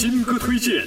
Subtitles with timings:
[0.00, 0.86] 新歌推荐：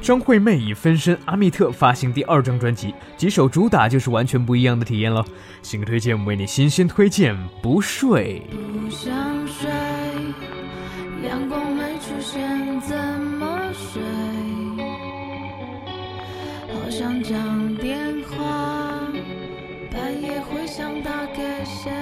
[0.00, 5.22] 张惠妹以分身阿密特发行第二张专辑，几首主打就是完全不一样的体验了。
[5.60, 8.42] 新歌推荐为你新鲜推荐，不睡。
[8.50, 9.12] 不想
[9.46, 9.70] 睡，
[11.28, 12.96] 阳光没出现，怎
[13.38, 14.00] 么睡？
[16.72, 17.98] 好想讲电
[18.30, 18.98] 话，
[19.92, 21.92] 半夜会想打给谁？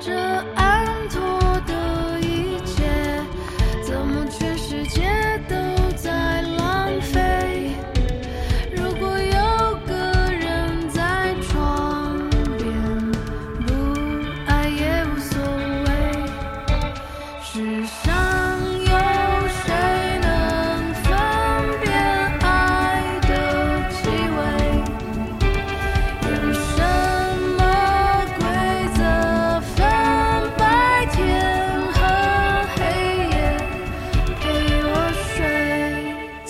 [0.00, 0.12] 这
[0.56, 0.71] 安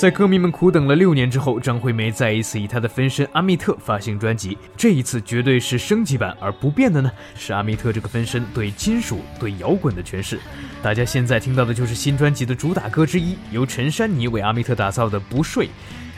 [0.03, 4.59] 在歌迷们苦等了六年之后，张惠妹再一次以她的分身阿密特发行专辑。
[4.77, 10.41] 这一次绝对是升级版，而不变的呢是阿密特这个分身对金属、对摇滚的诠释。
[10.83, 15.67] 大家现在听到的就是新专辑的主打歌之一，由陈珊妮为阿密特打造的《不睡》。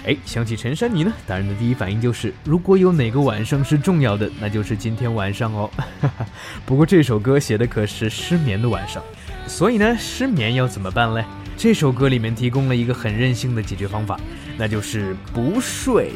[0.07, 5.71] 哎，想起陈珊妮呢，大人的第一反应就是，如果有哪个晚上是重要的，那就是今天晚上哦。
[6.65, 9.03] 不过这首歌写的可是失眠的晚上，
[9.47, 11.23] 所以呢，失眠要怎么办嘞？
[11.57, 14.19] 这首歌里面提供了一个很任性的解决方法，
[14.59, 16.11] 那就是不睡。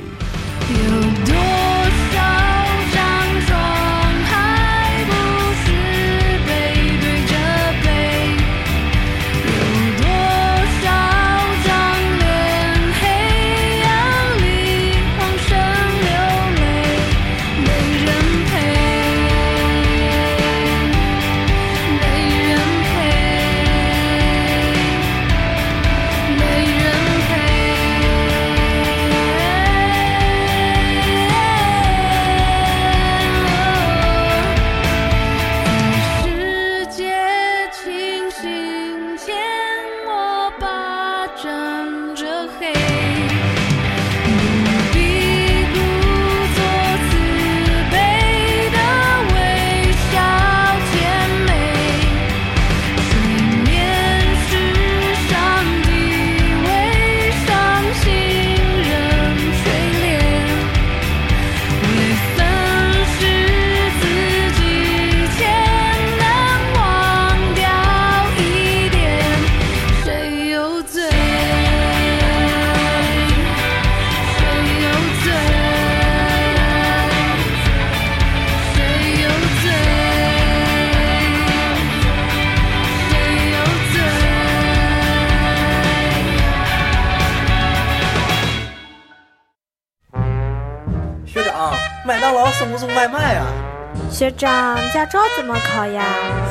[94.28, 96.04] 学长，驾照怎么考呀？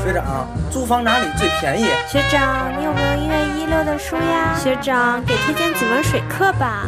[0.03, 1.85] 学长，租房哪里最便宜？
[2.07, 4.55] 学长，你有没有一月一六的书呀？
[4.57, 6.85] 学长，给推荐几门水课吧。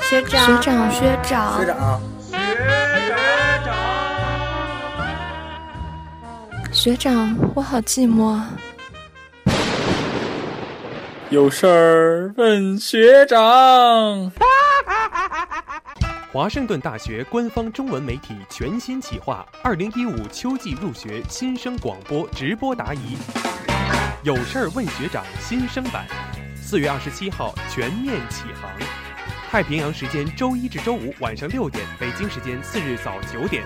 [0.00, 2.36] 学长学长，学长，学长，学
[3.62, 3.72] 长，
[6.72, 8.40] 学长，我好寂寞。
[11.30, 14.32] 有事儿问学长。
[16.32, 23.18] 华盛顿大学官方中文媒体全新企划：二零一五秋季入学新生广播直播答疑。
[24.22, 26.06] 有事儿问学长新生版，
[26.56, 28.70] 四月二十七号全面启航。
[29.50, 33.62] 太平洋时间周一至周五晚上六点，北京时间次日早九点。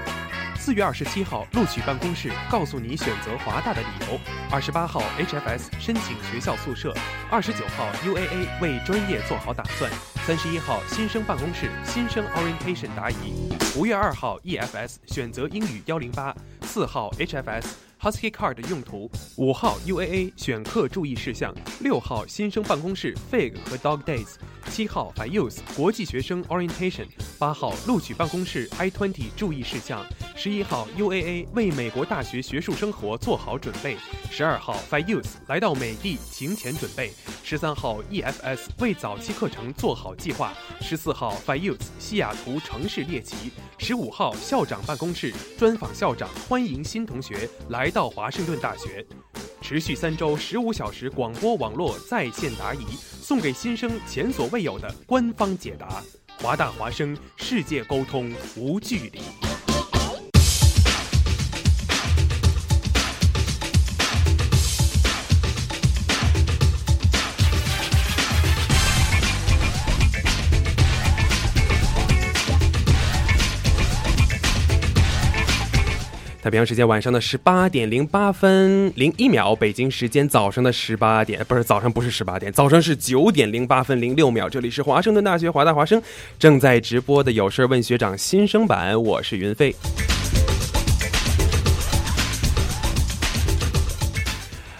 [0.66, 4.18] 四月二十七号录取办公室告诉你选择华大的理由。
[4.50, 6.92] 二十八号 HFS 申请学校宿舍。
[7.30, 9.88] 二十九号 UAA 为专业做好打算。
[10.26, 13.48] 三十一号新生办公室新生 orientation 答疑。
[13.76, 16.34] 五月二号 EFS 选择英语幺零八。
[16.66, 17.64] 四号 HFS
[18.00, 19.10] Husky Card 用途。
[19.36, 21.54] 五号 UAA 选课注意事项。
[21.80, 24.34] 六号新生办公室 Fig 和 Dog Days。
[24.68, 27.06] 七号 f i u s 国际学生 orientation。
[27.38, 30.04] 八号录取办公室 I twenty 注意事项。
[30.34, 33.96] 十一号 UAA 为美国大学学术生活做好准备。
[34.30, 37.12] 十二号 f i u s 来到美的行前准备。
[37.44, 40.52] 十三号 EFS 为早期课程做好计划。
[40.80, 43.52] 十四号 f i u s 西雅图城市猎奇。
[43.78, 49.06] 十五号校长办公室专访校长，欢迎新同学来到华盛顿大学。
[49.60, 52.84] 持续三周十五小时广播网络在线答疑，
[53.20, 56.02] 送给新生前所未有的官方解答。
[56.40, 59.20] 华大华生，世界沟通无距离。
[76.46, 84.48] 太平洋时间晚上的十八点零八分零一秒，北京时间早上的十八点，不是早上，不是十八点，早上是九点零八分零六秒。
[84.48, 86.00] 这里是华盛顿大学华大华生
[86.38, 89.74] 正在直播的有事问学长新生版，我是云飞。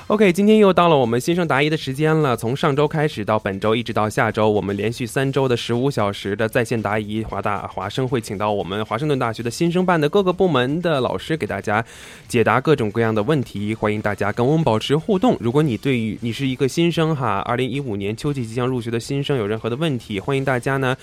[0.09, 2.37] OK，今天又到了我们新生答疑的时间了。
[2.37, 11.85] 从上周开始到本周，一直到下周，我们连续三周的十五小时的在线答疑，华大华生会请到我们华盛顿大学的新生办的各个部门的老师给大家
[12.29, 13.75] 解答各种各样的问题。
[13.75, 15.37] 欢迎大家跟我们保持互动。
[15.41, 20.97] 如果你对于你是一个新生哈，二零一五年秋季即将入学的新生有任何的问题，欢迎大家呢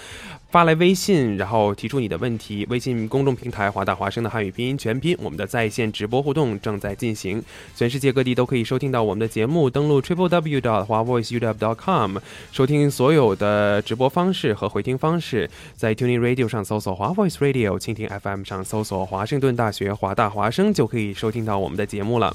[0.53, 2.63] 发来微信，然后提出你的问题。
[2.69, 7.41] 微信公众平台华大华生的汉语拼音全拼，我们的在线直播互动正在进行，
[7.75, 9.67] 全世界各地都可以收听到我们的节目。
[9.67, 12.19] 登录 triple w dot 华 voice u w dot com
[12.51, 22.31] 收听所有的直播方式和回听方式，在 Tuning Radio 上搜索华 voice radio，蜻蜓 FM 上搜索华盛顿大学华大华生就可以收听到我们的节目了。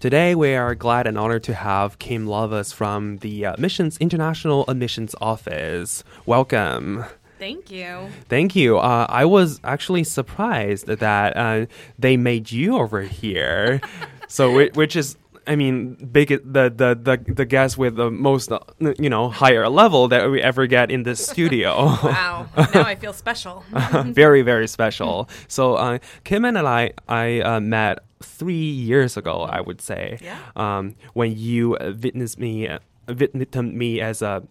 [0.00, 4.64] Today, we are glad and honored to have Kim Lovas from the uh, Missions International
[4.68, 6.04] Admissions Office.
[6.24, 7.04] Welcome.
[7.40, 8.08] Thank you.
[8.28, 8.78] Thank you.
[8.78, 11.66] Uh, I was actually surprised that uh,
[11.98, 13.80] they made you over here.
[14.28, 15.16] so, which is,
[15.48, 18.60] I mean, big the the the the guest with the most, uh,
[19.00, 21.74] you know, higher level that we ever get in this studio.
[22.04, 22.46] Wow.
[22.56, 23.64] now I feel special.
[24.04, 25.28] very very special.
[25.48, 27.98] So uh, Kim and I I uh, met
[28.38, 30.18] three years ago, I would say.
[30.22, 30.38] Yeah.
[30.56, 32.78] Um, when you witnessed me, uh,
[33.08, 34.42] witnessed me as a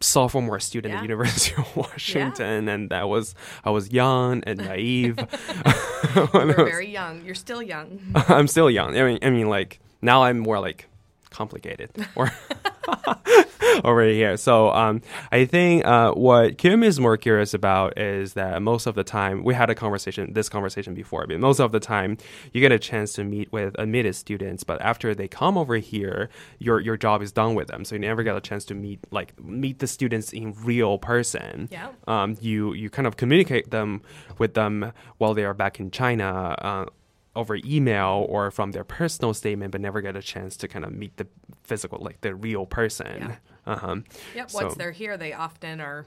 [0.00, 1.02] sophomore student at Yeah.
[1.02, 5.16] University of Washington, and that was I was young and naive.
[6.14, 7.24] You're very young.
[7.24, 8.00] You're still young.
[8.28, 8.96] I'm still young.
[8.96, 10.88] I mean, I mean, like now I'm more like
[11.36, 12.32] complicated or
[13.84, 14.36] over here.
[14.38, 18.94] So um, I think uh, what Kim is more curious about is that most of
[18.94, 22.16] the time we had a conversation, this conversation before, but most of the time
[22.52, 26.30] you get a chance to meet with admitted students, but after they come over here,
[26.58, 27.84] your your job is done with them.
[27.84, 31.68] So you never get a chance to meet like meet the students in real person.
[31.70, 31.90] Yeah.
[32.08, 34.00] Um, you you kind of communicate them
[34.38, 36.56] with them while they are back in China.
[36.58, 36.86] Uh,
[37.36, 40.92] over email or from their personal statement, but never get a chance to kind of
[40.92, 41.26] meet the
[41.62, 43.18] physical, like the real person.
[43.18, 43.36] Yeah.
[43.66, 43.96] Uh-huh.
[44.34, 44.50] Yep.
[44.50, 46.06] So- Once they're here, they often are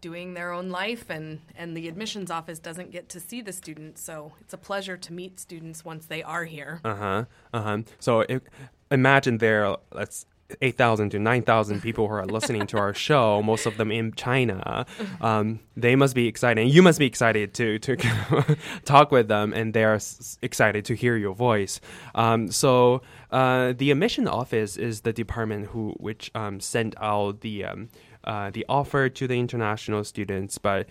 [0.00, 4.02] doing their own life, and and the admissions office doesn't get to see the students.
[4.02, 6.80] So it's a pleasure to meet students once they are here.
[6.84, 7.24] Uh huh.
[7.54, 7.78] Uh huh.
[8.00, 8.42] So if,
[8.90, 10.26] imagine they're let's.
[10.60, 14.86] 8,000 to 9,000 people who are listening to our show, most of them in China.
[15.20, 16.62] Um, they must be excited.
[16.62, 17.96] And you must be excited to, to
[18.84, 21.80] talk with them, and they're s- excited to hear your voice.
[22.14, 27.64] Um, so, uh, the admission office is the department who which um, sent out the,
[27.64, 27.88] um,
[28.24, 30.86] uh, the offer to the international students, but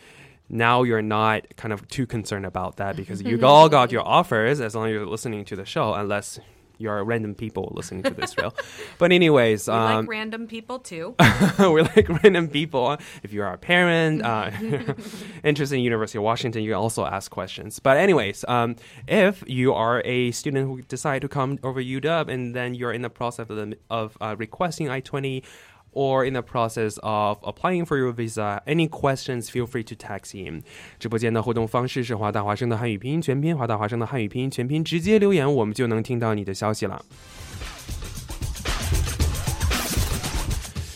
[0.50, 4.60] now you're not kind of too concerned about that because you all got your offers
[4.60, 6.40] as long as you're listening to the show, unless
[6.82, 8.52] you're random people listening to this show.
[8.98, 11.16] but anyways, we um, like random people too.
[11.60, 12.98] we're like random people.
[13.24, 14.52] If you are a parent uh,
[15.44, 17.80] interested in University of Washington, you can also ask questions.
[17.80, 18.76] But anyways, um,
[19.08, 23.02] if you are a student who decide to come over UW and then you're in
[23.02, 25.44] the process of, the, of uh, requesting I twenty
[25.93, 28.61] or in the process of applying for your visa.
[28.67, 30.63] Any questions, feel free to text in.
[30.99, 37.03] 直播间的互动方式是华大华生的汉语拼音全拼，华大华生的汉语拼音全拼，直接留言，我们就能听到你的消息了。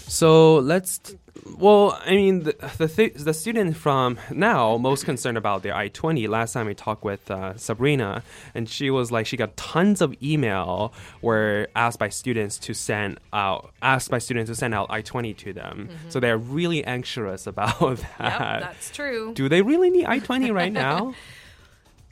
[0.06, 0.98] So let's
[1.57, 5.89] well, I mean, the the, th- the student from now most concerned about their I
[5.89, 6.27] twenty.
[6.27, 8.23] Last time we talked with uh, Sabrina,
[8.55, 13.19] and she was like, she got tons of email were asked by students to send
[13.31, 15.89] out, asked by students to send out I twenty to them.
[15.91, 16.09] Mm-hmm.
[16.09, 18.19] So they're really anxious about that.
[18.19, 19.33] Yep, that's true.
[19.33, 21.13] Do they really need I twenty right now?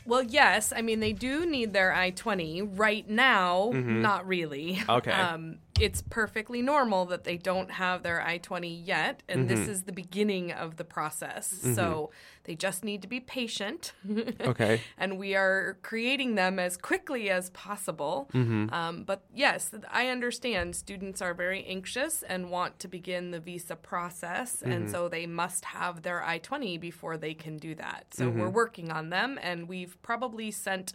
[0.06, 0.74] Well, yes.
[0.75, 4.02] I mean, they do need their I 20 right now, mm-hmm.
[4.02, 4.82] not really.
[4.90, 5.12] Okay.
[5.24, 9.56] Um, it's perfectly normal that they don't have their I 20 yet, and mm-hmm.
[9.56, 11.53] this is the beginning of the process.
[11.53, 11.74] Mm-hmm.
[11.74, 12.12] So
[12.44, 13.94] they just need to be patient.
[14.42, 14.82] okay.
[14.98, 18.30] And we are creating them as quickly as possible.
[18.34, 18.74] Mm-hmm.
[18.74, 23.75] Um, but yes, I understand students are very anxious and want to begin the visa
[23.75, 24.92] process, and mm-hmm.
[24.92, 28.08] so they must have their I 20 before they can do that.
[28.12, 28.53] So we're mm-hmm.
[28.53, 30.94] working on them, and we've probably sent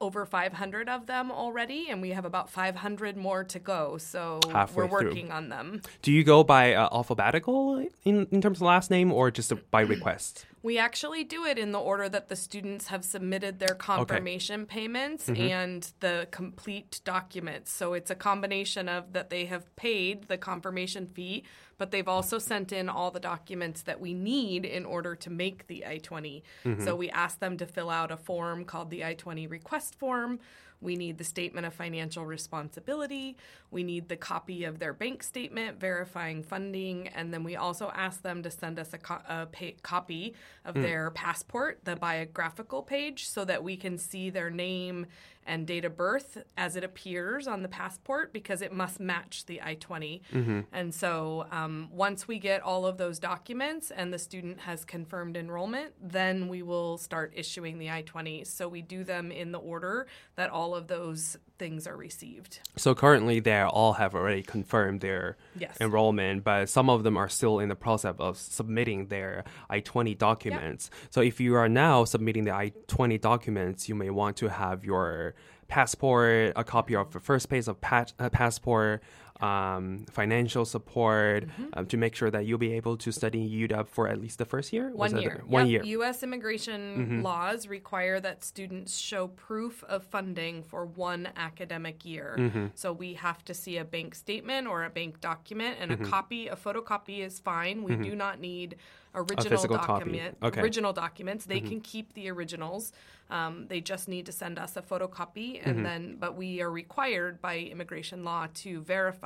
[0.00, 3.98] over 500 of them already, and we have about 500 more to go.
[3.98, 5.36] So Halfway we're working through.
[5.36, 5.82] on them.
[6.02, 9.80] Do you go by uh, alphabetical in, in terms of last name or just by
[9.94, 10.46] request?
[10.62, 14.80] We actually do it in the order that the students have submitted their confirmation okay.
[14.80, 15.42] payments mm-hmm.
[15.42, 17.70] and the complete documents.
[17.70, 21.44] So it's a combination of that they have paid the confirmation fee,
[21.78, 25.66] but they've also sent in all the documents that we need in order to make
[25.66, 26.42] the I 20.
[26.64, 26.84] Mm-hmm.
[26.84, 30.40] So we ask them to fill out a form called the I 20 request form.
[30.84, 33.36] We need the statement of financial responsibility.
[33.70, 37.08] We need the copy of their bank statement verifying funding.
[37.08, 40.74] And then we also ask them to send us a, co- a pay- copy of
[40.74, 40.82] mm.
[40.82, 45.06] their passport, the biographical page, so that we can see their name
[45.46, 49.60] and date of birth as it appears on the passport because it must match the
[49.62, 50.22] I 20.
[50.32, 50.60] Mm-hmm.
[50.72, 55.36] And so um, once we get all of those documents and the student has confirmed
[55.36, 58.44] enrollment, then we will start issuing the I 20.
[58.44, 62.60] So we do them in the order that all of those things are received.
[62.76, 65.76] So currently, they all have already confirmed their yes.
[65.80, 70.14] enrollment, but some of them are still in the process of submitting their I 20
[70.14, 70.90] documents.
[70.92, 71.12] Yep.
[71.12, 74.84] So if you are now submitting the I 20 documents, you may want to have
[74.84, 75.34] your
[75.68, 79.02] passport, a copy of the first page of pa- uh, passport,
[79.40, 81.66] um, financial support mm-hmm.
[81.72, 84.44] um, to make sure that you'll be able to study UW for at least the
[84.44, 84.90] first year?
[84.92, 85.42] One year.
[85.46, 85.84] One yep.
[85.84, 85.92] year.
[85.98, 86.22] U.S.
[86.22, 87.22] immigration mm-hmm.
[87.22, 92.36] laws require that students show proof of funding for one academic year.
[92.38, 92.66] Mm-hmm.
[92.74, 96.10] So we have to see a bank statement or a bank document, and a mm-hmm.
[96.10, 97.82] copy, a photocopy is fine.
[97.82, 98.02] We mm-hmm.
[98.02, 98.76] do not need
[99.14, 100.60] original document, okay.
[100.60, 101.44] original documents.
[101.44, 101.68] They mm-hmm.
[101.68, 102.92] can keep the originals.
[103.30, 105.82] Um, they just need to send us a photocopy, and mm-hmm.
[105.82, 109.23] then but we are required by immigration law to verify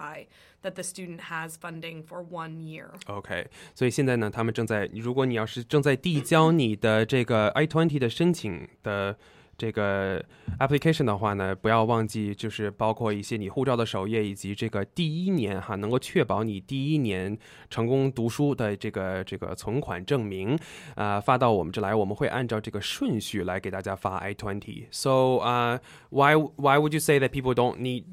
[0.61, 2.87] that the student has funding for one year.
[3.07, 9.17] OK，所以现在呢，他们正在，如果你要是正在递交你的这个 I twenty 的申请的。
[9.55, 10.19] 这个
[10.59, 17.37] application 的话呢，不要忘记，就是包括一些你护照的首页，以及这个第一年哈，能够确保你第一年
[17.69, 20.57] 成功读书的这个这个存款证明，
[20.95, 25.77] 啊，发到我们这来，我们会按照这个顺序来给大家发 I twenty。So, uh,
[26.09, 28.05] why why would you say that people don't need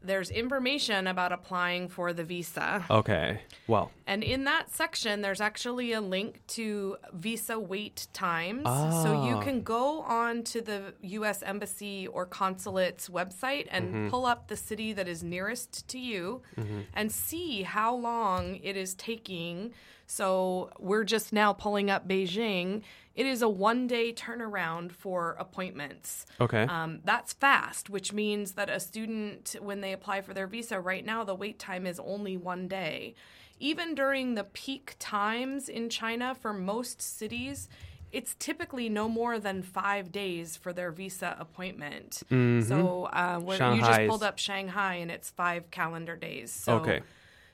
[0.03, 2.85] There's information about applying for the visa.
[2.91, 3.43] Okay.
[3.67, 3.91] Well.
[4.07, 8.65] And in that section, there's actually a link to visa wait times.
[9.03, 11.43] So you can go on to the U.S.
[11.43, 14.09] Embassy or consulate's website and Mm-hmm.
[14.09, 16.81] pull up the city that is nearest to you Mm-hmm.
[16.95, 19.73] and see how long it is taking.
[20.07, 22.83] So we're just now pulling up Beijing.
[23.21, 26.25] It is a one day turnaround for appointments.
[26.41, 26.63] Okay.
[26.63, 31.05] Um, that's fast, which means that a student, when they apply for their visa, right
[31.05, 33.15] now the wait time is only one day.
[33.59, 37.69] Even during the peak times in China for most cities,
[38.11, 42.23] it's typically no more than five days for their visa appointment.
[42.63, 43.39] So uh,
[43.75, 46.51] you just pulled up Shanghai and it's five calendar days.
[46.51, 47.03] So Okay.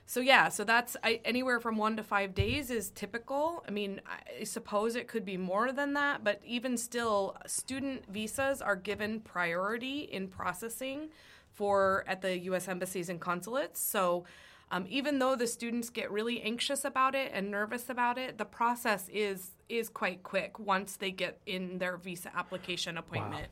[0.09, 3.61] So yeah, so that's I, anywhere from one to five days is typical.
[3.67, 3.99] I mean,
[4.39, 9.19] I suppose it could be more than that, but even still, student visas are given
[9.19, 11.09] priority in processing
[11.51, 12.69] for at the U.S.
[12.69, 13.79] embassies and consulates.
[13.79, 14.23] So.
[14.69, 18.43] Um, even though the students get really anxious about it and nervous about it, the
[18.43, 23.47] process is is quite quick once they get in their visa application appointment.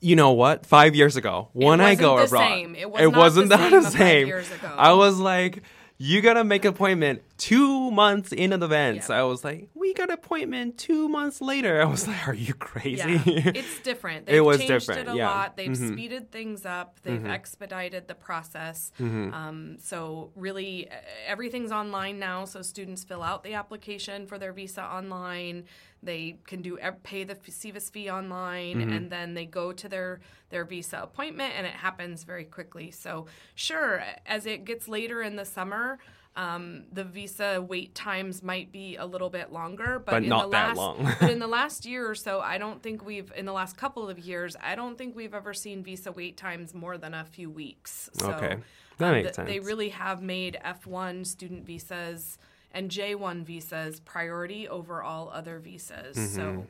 [0.00, 0.64] You know what?
[0.66, 2.76] Five years ago, when I go abroad, same.
[2.76, 4.26] It was not wasn't the that same the five same.
[4.28, 4.72] years ago.
[4.76, 5.62] I was like,
[5.98, 9.08] you gotta make appointment two months in advance.
[9.08, 9.20] Yeah.
[9.20, 11.80] I was like, we got appointment two months later.
[11.80, 13.02] I was like, are you crazy?
[13.12, 13.20] Yeah,
[13.54, 14.28] it's different.
[14.28, 15.30] It They've was changed different, it a yeah.
[15.30, 15.56] lot.
[15.56, 15.92] They've Mhm.
[15.92, 17.00] speeded things up.
[17.02, 18.92] They've expedited the process.
[19.00, 19.32] Mm-hmm.
[19.34, 20.88] Um, so really,
[21.26, 22.44] everything's online now.
[22.44, 25.64] So students fill out the application for their visa online.
[26.02, 28.92] They can do pay the f- SEVIS fee online, Mm-hmm.
[28.92, 32.90] and then they go to their their visa appointment, and it happens very quickly.
[32.90, 35.98] So sure, as it gets later in the summer.
[36.38, 40.42] Um, the visa wait times might be a little bit longer, but, But in not
[40.42, 41.14] the that last, long.
[41.18, 44.10] but in the last year or so, I don't think we've, in the last couple
[44.10, 47.48] of years, I don't think we've ever seen visa wait times more than a few
[47.48, 48.10] weeks.
[48.12, 48.58] So, Okay.
[48.98, 52.36] That um, makes th- They really have made F1 student visas
[52.75, 56.15] and J1 visas priority over all other visas.
[56.15, 56.35] Mm-hmm.
[56.35, 56.65] So,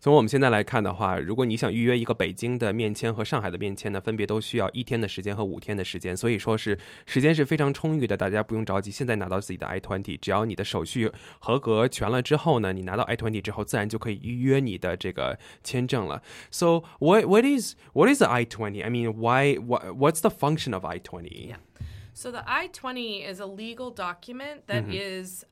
[0.00, 16.20] 从我们现在来看的话，如果你想预约一个北京的面签和上海的面签呢，分别都需要一天的时间和五天的时间，所以说是时间是非常充裕的，大家不用着急，现在拿到自己的 i twenty，只要你的手续合格全了之后呢，你拿到 i twenty 之后，自然就可以预约你的这个签证了。
[16.50, 18.82] So what what is what is the i twenty?
[18.82, 21.50] I mean, why what what's the function of i twenty?
[21.50, 21.58] Yeah.
[22.15, 25.43] So the I-20 is a legal document that is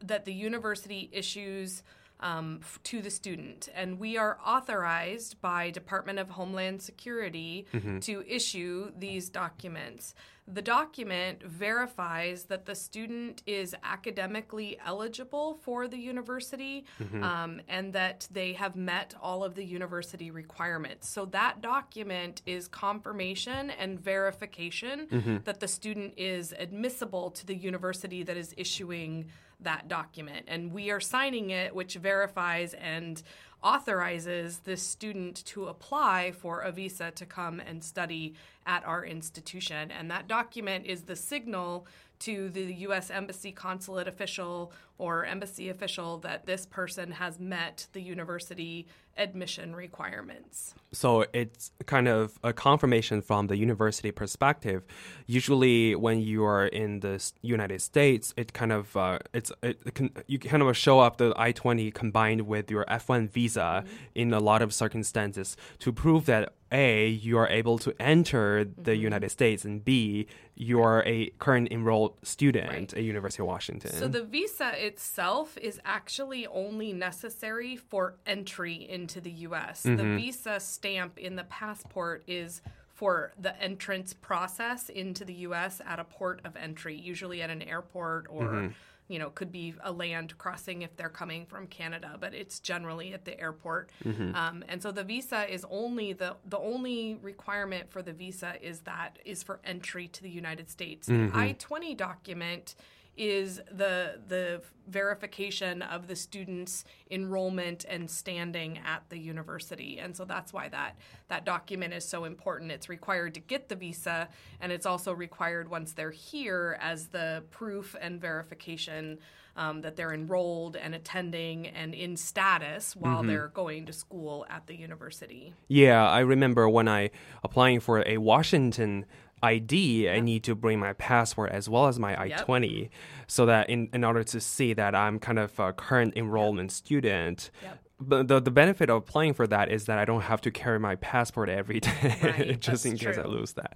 [0.00, 1.82] that the university issues
[2.20, 7.66] um, f- to the student, and we are authorized by Department of Homeland Security
[8.00, 10.14] to issue these documents.
[10.48, 16.84] The document verifies that the student is academically eligible for the university
[17.22, 21.08] um, and that they have met all of the university requirements.
[21.08, 25.08] So that document is confirmation and verification
[25.44, 29.26] that the student is admissible to the university that is issuing
[29.60, 30.44] that document.
[30.48, 33.22] And we are signing it, which verifies and
[33.66, 38.32] authorizes this student to apply for a visa to come and study
[38.64, 39.90] at our institution.
[39.90, 41.88] And that document is the signal
[42.20, 43.10] to the U.S.
[43.10, 48.86] Embassy consulate official or embassy official that this person has met the university
[49.18, 50.74] admission requirements.
[50.92, 54.84] So it's kind of a confirmation from the university perspective.
[55.26, 59.94] Usually, when you are in the United States, it kind of uh, it's it, it
[59.94, 63.84] can you kind of show up the I twenty combined with your F one visa
[64.14, 68.96] in a lot of circumstances to prove that a you are able to enter the
[68.96, 73.92] United States and b you are a current enrolled student at University of Washington.
[73.92, 79.82] So the visa itself is actually only necessary for entry into the US.
[79.82, 80.16] The mm-hmm.
[80.16, 82.62] visa stamp in the passport is
[82.94, 87.60] for the entrance process into the US at a port of entry, usually at an
[87.60, 88.72] airport or mm-hmm.
[89.08, 93.12] you know, could be a land crossing if they're coming from Canada, but it's generally
[93.12, 93.90] at the airport.
[94.04, 94.34] Mm-hmm.
[94.34, 98.80] Um, and so the visa is only the the only requirement for the visa is
[98.80, 101.08] that is for entry to the United States.
[101.08, 102.76] The I twenty document
[103.16, 109.98] is the the verification of the student's enrollment and standing at the university.
[109.98, 110.96] And so that's why that
[111.28, 112.70] that document is so important.
[112.70, 114.28] It's required to get the visa
[114.60, 119.18] and it's also required once they're here as the proof and verification
[119.56, 124.66] um, that they're enrolled and attending and in status while they're going to school at
[124.66, 125.54] the university.
[125.68, 127.10] Yeah, I remember when I
[127.42, 129.06] applying for a Washington
[129.42, 132.90] ID, I need to bring my passport as well as my I twenty,
[133.26, 137.50] so that in, in order to see that I'm kind of a current enrollment student.
[137.62, 140.49] Yep but the the benefit of applying for that is that I don't have to
[140.49, 143.31] carry my passport every day, Right, just in that's case I true.
[143.31, 143.73] lose that.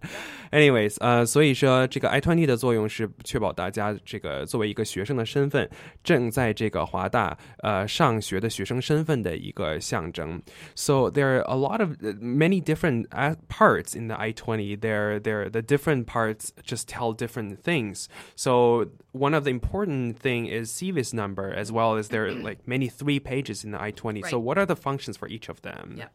[0.51, 5.69] Anyways，呃，所以说这个 I twenty 的作用是确保大家这个作为一个学生的身份，
[6.03, 10.41] 正在这个华大呃上学的学生身份的一个象征。
[10.73, 14.75] So there are a lot of uh, many different uh, parts in the I twenty.
[14.75, 18.07] There, there, the different parts just tell different things.
[18.35, 22.66] So one of the important thing is SEVIS number, as well as there are like
[22.66, 24.22] many three pages in the I twenty.
[24.22, 25.96] So what are the functions for each of them?
[25.98, 26.08] Yeah.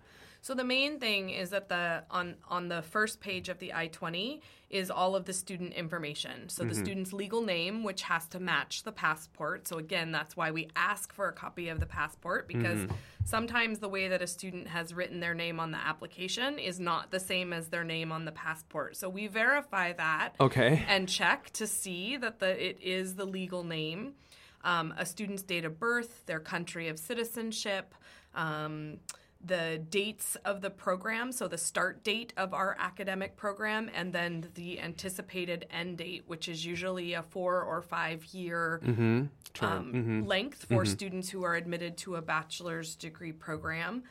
[0.45, 4.41] So the main thing is that the on on the first page of the I-20
[4.69, 6.49] is all of the student information.
[6.49, 6.83] So the Mhm.
[6.83, 9.67] student's legal name which has to match the passport.
[9.67, 12.95] So again, that's why we ask for a copy of the passport because Mhm.
[13.23, 17.11] sometimes the way that a student has written their name on the application is not
[17.11, 18.97] the same as their name on the passport.
[18.97, 20.83] So we verify that Okay.
[20.87, 24.15] and check to see that the it is the legal name,
[24.63, 27.93] um, a student's date of birth, their country of citizenship,
[28.33, 28.99] um,
[29.45, 34.49] the dates of the program, so the start date of our academic program, and then
[34.55, 39.29] the anticipated end date, which is usually a four or five year Mhm.
[39.53, 39.67] Sure.
[39.69, 40.27] um, Mhm.
[40.27, 40.87] length for Mhm.
[40.87, 44.03] students who are admitted to a bachelor's degree program.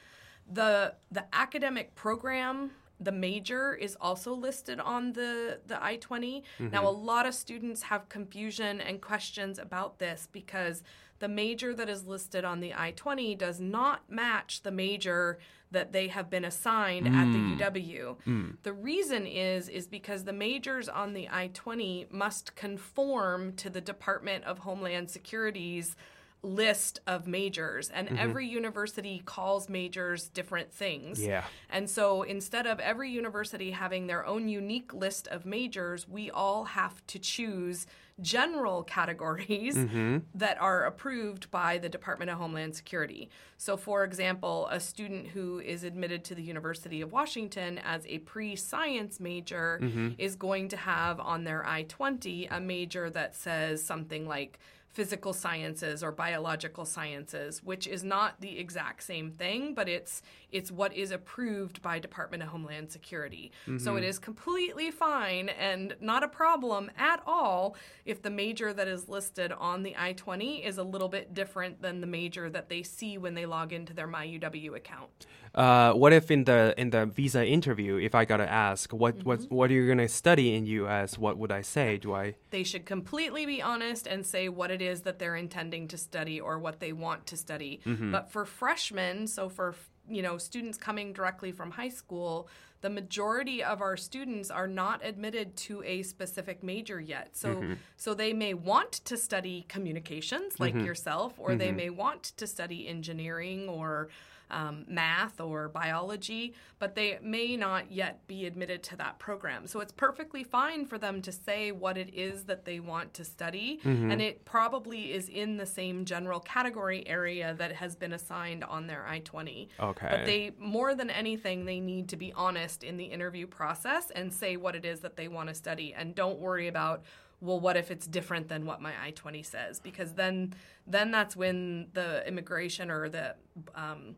[0.50, 2.70] The the academic program,
[3.00, 6.44] the major is also listed on the the I-20.
[6.60, 6.86] Now Mhm.
[6.86, 10.82] a lot of students have confusion and questions about this because
[11.18, 15.38] the major that is listed on the I-20 does not match the major
[15.70, 17.58] that they have been assigned at the Mm.
[17.58, 18.16] UW.
[18.26, 18.56] Mm.
[18.62, 24.44] The reason is is because the majors on the I-20 must conform to the Department
[24.44, 25.96] of Homeland Security's
[26.44, 28.18] list of majors and Mhm.
[28.18, 31.24] every university calls majors different things.
[31.24, 31.44] Yeah.
[31.70, 36.64] And so instead of every university having their own unique list of majors, we all
[36.64, 37.86] have to choose
[38.20, 40.22] general categories Mhm.
[40.34, 43.28] that are approved by the Department of Homeland Security.
[43.56, 48.18] So, for example, a student who is admitted to the University of Washington as a
[48.18, 50.14] pre science major Mhm.
[50.18, 54.58] is going to have on their I 20 a major that says something like
[54.94, 60.22] physical sciences or biological sciences which is not the exact same thing but it's
[60.54, 63.50] it's what is approved by Department of Homeland Security
[63.84, 63.98] so Mhm.
[63.98, 67.76] it is completely fine and not a problem at all
[68.12, 72.00] if the major that is listed on the I-20 is a little bit different than
[72.00, 76.26] the major that they see when they log into their MyUW account Uh, what if
[76.36, 79.54] in the in the visa interview, if I gotta ask what what Mm-hmm.
[79.56, 81.88] what are you gonna study in U.S., what would I say?
[82.04, 82.34] Do I?
[82.50, 86.40] they should completely be honest and say what it is that they're intending to study
[86.46, 87.72] or what they want to study.
[87.86, 88.10] Mhm.
[88.10, 89.68] But for freshmen, so for
[90.08, 92.48] you know students coming directly from high school,
[92.80, 97.36] the majority of our students are not admitted to a specific major yet.
[97.36, 97.76] So Mhm.
[97.96, 100.84] so they may want to study communications like Mhm.
[100.84, 101.76] yourself or they Mhm.
[101.76, 104.08] may want to study engineering or
[104.54, 109.66] um, math or biology, but they may not yet be admitted to that program.
[109.66, 113.24] So it's perfectly fine for them to say what it is that they want to
[113.24, 114.12] study, Mhm.
[114.12, 118.86] and it probably is in the same general category area that has been assigned on
[118.86, 119.68] their I 20.
[119.80, 120.08] Okay.
[120.08, 124.32] But they, more than anything, they need to be honest in the interview process and
[124.32, 127.02] say what it is that they want to study, and don't worry about
[127.40, 130.54] well what if it's different than what my i20 says because then
[130.86, 133.34] then that's when the immigration or the
[133.74, 134.14] um,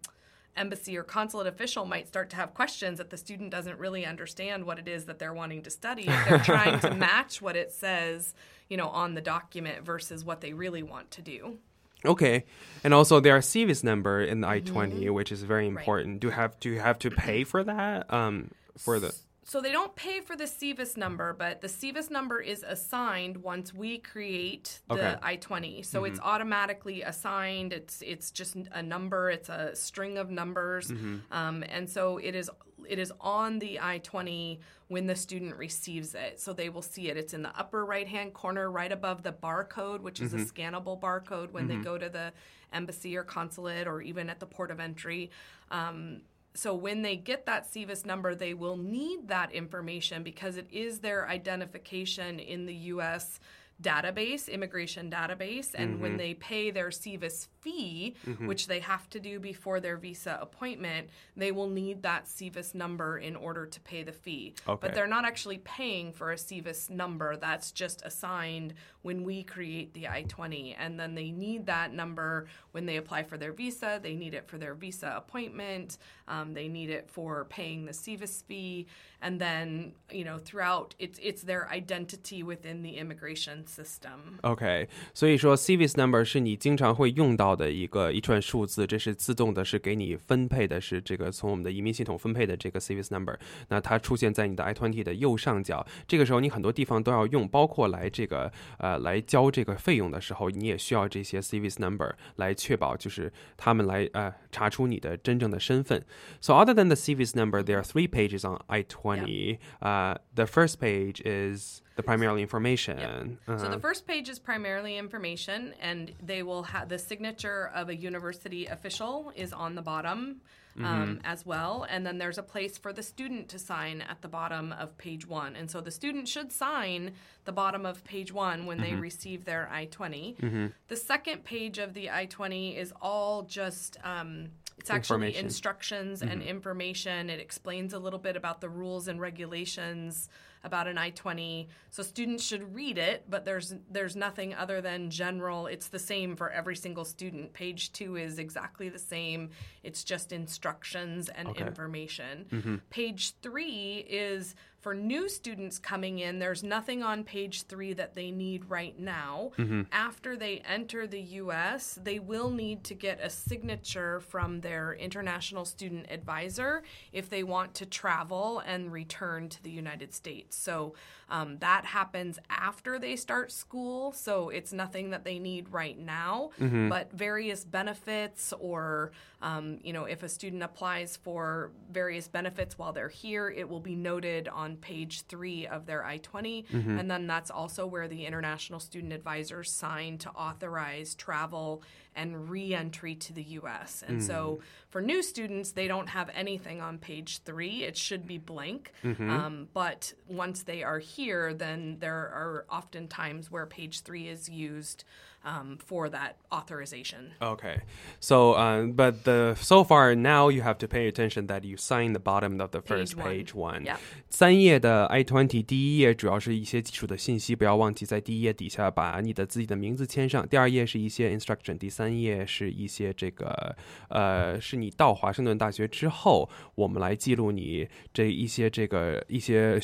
[0.56, 4.64] embassy or consulate official might start to have questions that the student doesn't really understand
[4.64, 8.34] what it is that they're wanting to study they're trying to match what it says
[8.68, 11.58] you know on the document versus what they really want to do
[12.04, 12.44] Okay,
[12.84, 14.74] and also there are SEVIS number in the I Mm-hmm.
[14.74, 16.20] 20 which is very important.
[16.20, 18.12] Do you have do you have to pay for that?
[18.12, 19.14] Um, for the
[19.48, 23.72] So they don't pay for the SEVIS number, but the SEVIS number is assigned once
[23.72, 25.14] we create the Okay.
[25.22, 25.82] I-20.
[25.84, 26.24] So it's Mhm.
[26.24, 27.72] automatically assigned.
[27.72, 29.30] It's it's just a number.
[29.30, 31.20] It's a string of numbers, Mhm.
[31.30, 32.50] um, and so it is
[32.88, 36.38] it is on the I-20 when the student receives it.
[36.40, 37.16] So they will see it.
[37.16, 40.42] It's in the upper right hand corner, right above the barcode, which is Mhm.
[40.42, 41.82] a scannable barcode when they Mhm.
[41.84, 42.32] go to the
[42.72, 45.30] embassy or consulate or even at the port of entry.
[45.70, 46.22] Um,
[46.56, 51.00] so when they get that SEVIS number, they will need that information because it is
[51.00, 53.38] their identification in the U.S.
[53.82, 56.18] database, immigration database, and when Mhm.
[56.18, 58.46] they pay their SEVIS fee, Mhm.
[58.46, 63.18] which they have to do before their visa appointment, they will need that SEVIS number
[63.18, 64.54] in order to pay the fee.
[64.66, 64.78] Okay.
[64.80, 67.36] But they're not actually paying for a SEVIS number.
[67.36, 68.72] That's just assigned
[69.06, 70.74] when we create the I 20.
[70.74, 74.44] And then they need that number when they apply for their visa, they need it
[74.50, 78.86] for their visa appointment, um, they need it for paying the SEVIS fee.
[79.22, 84.38] And then, you know, throughout, it's, it's their identity within the immigration system.
[84.44, 84.88] Okay.
[85.14, 93.38] 所以说 SEVIS number 是你经常会用到的一个一串数字，这是自动的，是给你分配的，是这个从我们的移民系统分配的这个 SEVIS number。
[93.68, 106.04] 那它出现在你的 I twenty 的右上角，这个时候你很多地方都要用，包括来这个呃来交这个费用的时候，你也需要这些 SEVIS number 来确保就是他们来呃查出你的真正的身份。
[106.40, 109.58] So other than the SEVIS number, there are three pages on I-20.
[109.80, 112.98] Uh, the first page is the primarily information.
[112.98, 113.10] Yep.
[113.46, 113.58] Uh-huh.
[113.58, 113.78] So the uh-huh.
[113.80, 119.32] first page is primarily information, and they will have the signature of a university official
[119.34, 120.40] is on the bottom.
[120.78, 121.20] Um, Mhm.
[121.24, 121.86] as well.
[121.88, 125.26] And then there's a place for the student to sign at the bottom of page
[125.26, 125.56] one.
[125.56, 127.14] And so the student should sign
[127.46, 129.00] the bottom of page one when they Mhm.
[129.00, 130.36] receive their I 20.
[130.40, 130.72] Mhm.
[130.88, 136.42] The second page of the I 20 is all just, um, it's actually instructions and
[136.42, 136.46] Mhm.
[136.46, 137.30] information.
[137.30, 140.28] It explains a little bit about the rules and regulations
[140.66, 141.68] about an I-20.
[141.90, 145.68] So students should read it, but there's there's nothing other than general.
[145.68, 147.52] It's the same for every single student.
[147.54, 149.50] Page 2 is exactly the same.
[149.82, 151.64] It's just instructions and Okay.
[151.66, 152.46] information.
[152.50, 152.80] Mhm.
[152.90, 154.54] Page 3 is
[154.86, 159.50] for new students coming in, there's nothing on page 3 that they need right now.
[159.58, 159.88] Mhm.
[159.90, 165.64] After they enter the US, they will need to get a signature from their international
[165.64, 170.56] student advisor if they want to travel and return to the United States.
[170.56, 170.94] So
[171.28, 174.12] um, that happens after they start school.
[174.12, 176.88] So it's nothing that they need right now, Mhm.
[176.88, 179.10] but various benefits or
[179.42, 183.80] um, you know if a student applies for various benefits while they're here it will
[183.80, 187.00] be noted on page three of their i-20 Mhm.
[187.00, 191.82] and then that's also where the international student advisors sign to authorize travel
[192.14, 196.96] and re-entry to the us and so for new students they don't have anything on
[196.98, 197.82] page three.
[197.84, 198.92] It should be blank.
[199.02, 199.28] Mhm.
[199.28, 204.48] um, but once they are here then there are often times where page three is
[204.48, 205.04] used
[205.45, 207.81] um, for that authorization Okay,
[208.19, 212.13] so um, but the so far now you have to pay attention that you sign
[212.13, 213.73] the bottom of the first Page page one.
[213.73, 213.85] one.
[213.85, 213.97] Yeah.
[214.29, 220.47] 三页的 i twenty 第一页主要是一些基础的信息，不要忘记在第一页底下把你的自己的名字签上。
[220.47, 223.75] 第二页是一些 instruction，第三页是一些这个
[224.09, 229.79] 呃，是你到华盛顿大学之后，我们来记录你这一些这个一些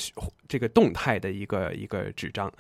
[0.48, 2.52] 这个动态的一个一个纸张。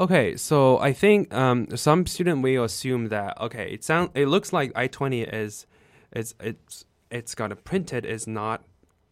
[0.00, 4.52] Okay, so I think um, some student will assume that okay, it sound it looks
[4.52, 5.66] like I twenty is,
[6.12, 8.64] it's it's it's got a printed is not.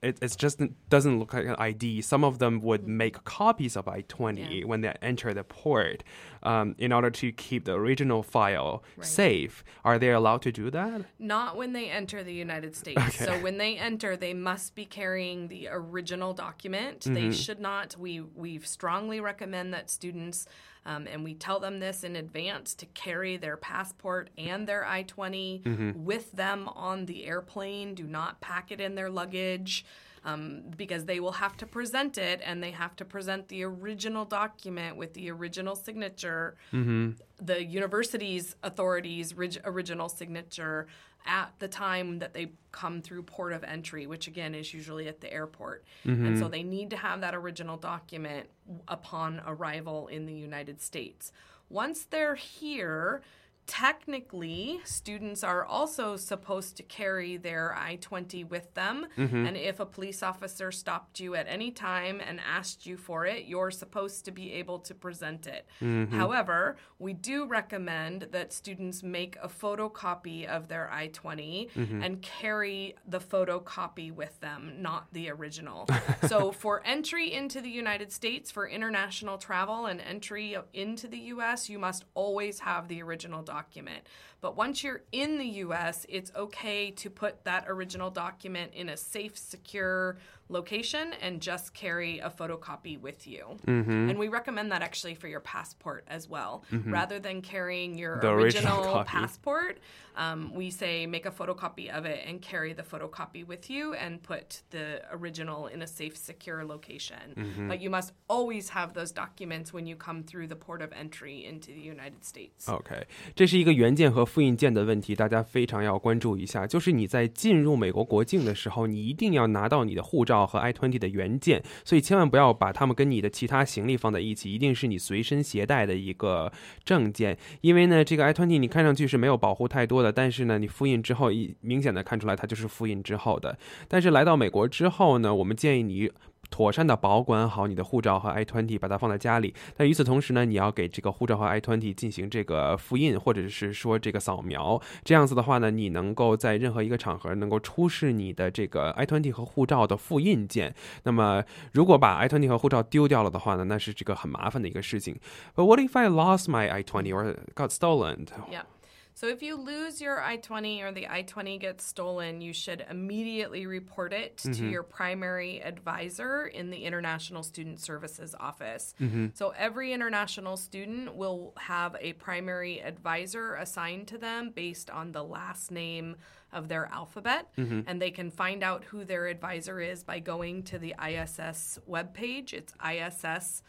[0.03, 2.03] It it's just doesn't look like an ID.
[2.03, 6.03] Some of them would make copies of I twenty when they enter the port,
[6.42, 9.62] um, in order to keep the original file safe.
[9.85, 11.03] Are they allowed to do that?
[11.21, 13.01] Not when they enter the United States.
[13.14, 13.25] Okay.
[13.27, 17.03] So when they enter, they must be carrying the original document.
[17.03, 17.35] They Mhm.
[17.45, 17.97] should not.
[17.97, 20.47] We we strongly recommend that students,
[20.85, 25.03] um, and we tell them this in advance, to carry their passport and their I
[25.05, 25.95] 20 Mhm.
[25.97, 27.95] with them on the airplane.
[27.95, 29.85] Do not pack it in their luggage.
[30.24, 34.24] Um, because they will have to present it and they have to present the original
[34.24, 37.12] document with the original signature Mm-hmm.
[37.44, 40.87] the university's authorities' rig- original signature
[41.26, 45.20] at the time that they come through port of entry, which again is usually at
[45.20, 45.85] the airport.
[46.04, 46.50] And so Mhm.
[46.52, 48.48] they need to have that original document
[48.87, 51.32] upon arrival in the United States.
[51.68, 53.22] Once they're here,
[53.66, 59.07] technically, students are also supposed to carry their I 20 with them.
[59.16, 59.48] Mhm.
[59.48, 63.44] And if a police officer stopped you at any time and asked you for it,
[63.46, 65.66] you're supposed to be able to present it.
[65.81, 66.11] Mhm.
[66.12, 72.05] However, we do recommend that students make a photocopy of their I 20 Mhm.
[72.05, 75.87] and carry the photocopy with them, not the original.
[76.29, 81.68] so, for entry into the United States, for international travel and entry into the US,
[81.68, 84.03] you must always have the original document document.
[84.41, 88.95] But once you're in the US, it's okay to put that original document in a
[88.97, 90.17] safe, secure
[90.50, 93.58] location and just carry a photocopy with you.
[93.65, 94.10] Mhm.
[94.12, 96.63] And we recommend that actually for your passport as well.
[96.71, 96.89] Mhm.
[96.93, 99.10] Rather than carrying your The original original, copy.
[99.10, 99.80] passport,
[100.15, 104.23] um, we say make a photocopy of it and carry the photocopy with you and
[104.23, 107.34] put the original in a safe, secure location.
[107.36, 107.67] Mhm.
[107.67, 111.43] But you must always have those documents when you come through the port of entry
[111.43, 112.69] into the United States.
[112.69, 116.66] OK，这是一个原件和 复印件的问题，大家非常要关注一下。
[116.66, 126.51] 就是你在进入美国国境的时候，你一定要拿到你的护照和 i twenty 的原件，所以千万不要把它们跟你的其他行李放在一起，一定是你随身携带的一个
[126.83, 127.37] 证件。
[127.61, 133.59] 因为呢，这个 i twenty 你看上去是没有保护太多的，但是呢，你复印之后，一明显的看出来它就是复印之后的。
[133.87, 136.11] 但是来到美国之后呢，我们建议你。
[136.53, 139.55] 妥善的保管好你的护照和 i20，把它放在家里。
[139.75, 144.81] 但与此同时呢，你要给这个护照和 i20 进行这个复印，或者是说这个扫描。
[145.03, 150.75] 这样子的话呢，你能够在任何一个场合能够出示你的这个 i20 和护照的复印件。
[151.05, 155.17] 那么，如果把 i20 和护照丢掉了的话呢，那是这个很麻烦的一个事情。
[155.55, 158.27] But what if I lost my i20 or got stolen?
[158.51, 158.71] Yeah.
[159.14, 162.85] So if you lose your I 20 or the I 20 gets stolen, you should
[162.88, 164.53] immediately report it mm-hmm.
[164.53, 168.94] to your primary advisor in the International Student Services Office.
[169.01, 169.29] Mm-hmm.
[169.35, 175.22] So every international student will have a primary advisor assigned to them based on the
[175.22, 176.16] last name
[176.53, 177.81] of their alphabet, mm-hmm.
[177.87, 182.53] and they can find out who their advisor is by going to the ISS webpage.
[182.53, 183.62] It's ISS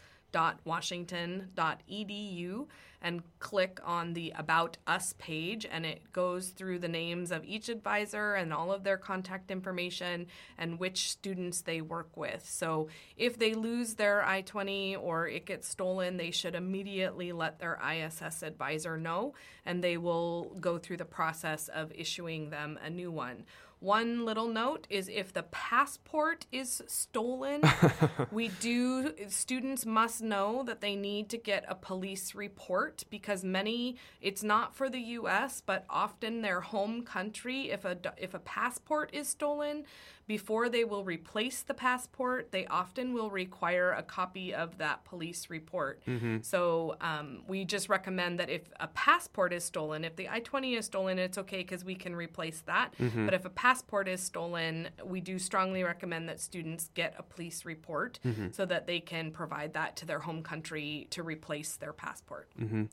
[0.64, 2.66] washington.edu
[3.04, 7.68] and click on the About Us page, and it goes through the names of each
[7.68, 12.48] advisor and all of their contact information and which students they work with.
[12.48, 12.88] So
[13.18, 17.78] if they lose their I 20 or it gets stolen, they should immediately let their
[17.78, 19.34] ISS advisor know,
[19.66, 23.44] and they will go through the process of issuing them a new one.
[23.84, 27.60] One little note is if the passport is stolen,
[28.32, 33.96] we do, students must know that they need to get a police report because many,
[34.22, 39.10] it's not for the US, but often their home country, if a, if a passport
[39.12, 39.84] is stolen,
[40.26, 45.50] before they will replace the passport, they often will require a copy of that police
[45.50, 46.00] report.
[46.06, 46.38] Mm-hmm.
[46.42, 50.74] So um, we just recommend that if a passport is stolen, if the I 20
[50.74, 52.92] is stolen, it's okay because we can replace that.
[52.98, 53.26] Mm-hmm.
[53.26, 57.64] But if a passport is stolen, we do strongly recommend that students get a police
[57.64, 58.48] report mm-hmm.
[58.52, 62.48] so that they can provide that to their home country to replace their passport.
[62.58, 62.84] Mm-hmm.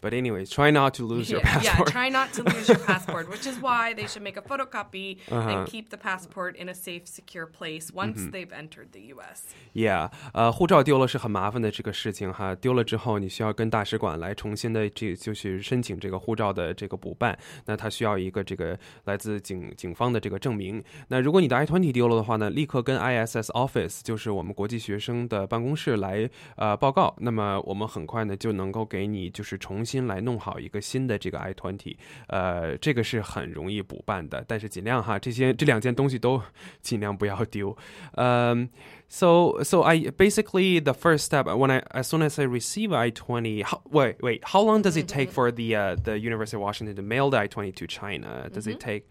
[0.00, 1.88] But anyways, try not to lose yeah, your passport.
[1.88, 5.18] Yeah, try not to lose your passport, which is why they should make a photocopy
[5.30, 5.48] uh-huh.
[5.48, 8.30] and keep the passport in a safe, secure place once mm-hmm.
[8.30, 9.44] they've entered the U.S.
[9.74, 12.54] Yeah，呃，护照丢了是很麻烦的这个事情哈。
[12.54, 17.36] 丢了之后，你需要跟大使馆来重新的这就去申请这个护照的这个补办。
[17.64, 20.82] 那他需要一个这个来自警警方的这个证明。
[21.08, 27.14] 那如果你的 I-20 丢了的话呢，立刻跟 ISS Office，就是我们国际学生的办公室来呃报告。
[27.20, 31.96] 那么我们很快呢就能够给你就是重新来弄好一个新的这个 I-20。
[32.28, 36.40] 呃，这个是很容易补办的，但是尽量哈，这些这两件东西都
[36.81, 37.75] 尽量不要丢。
[38.13, 38.69] 嗯。
[39.11, 43.65] So so I basically the first step when I as soon as I receive I twenty
[43.91, 47.01] wait wait how long does it take for the uh, the University of Washington to
[47.01, 48.49] mail the I twenty to China?
[48.53, 48.71] Does mm-hmm.
[48.71, 49.05] it take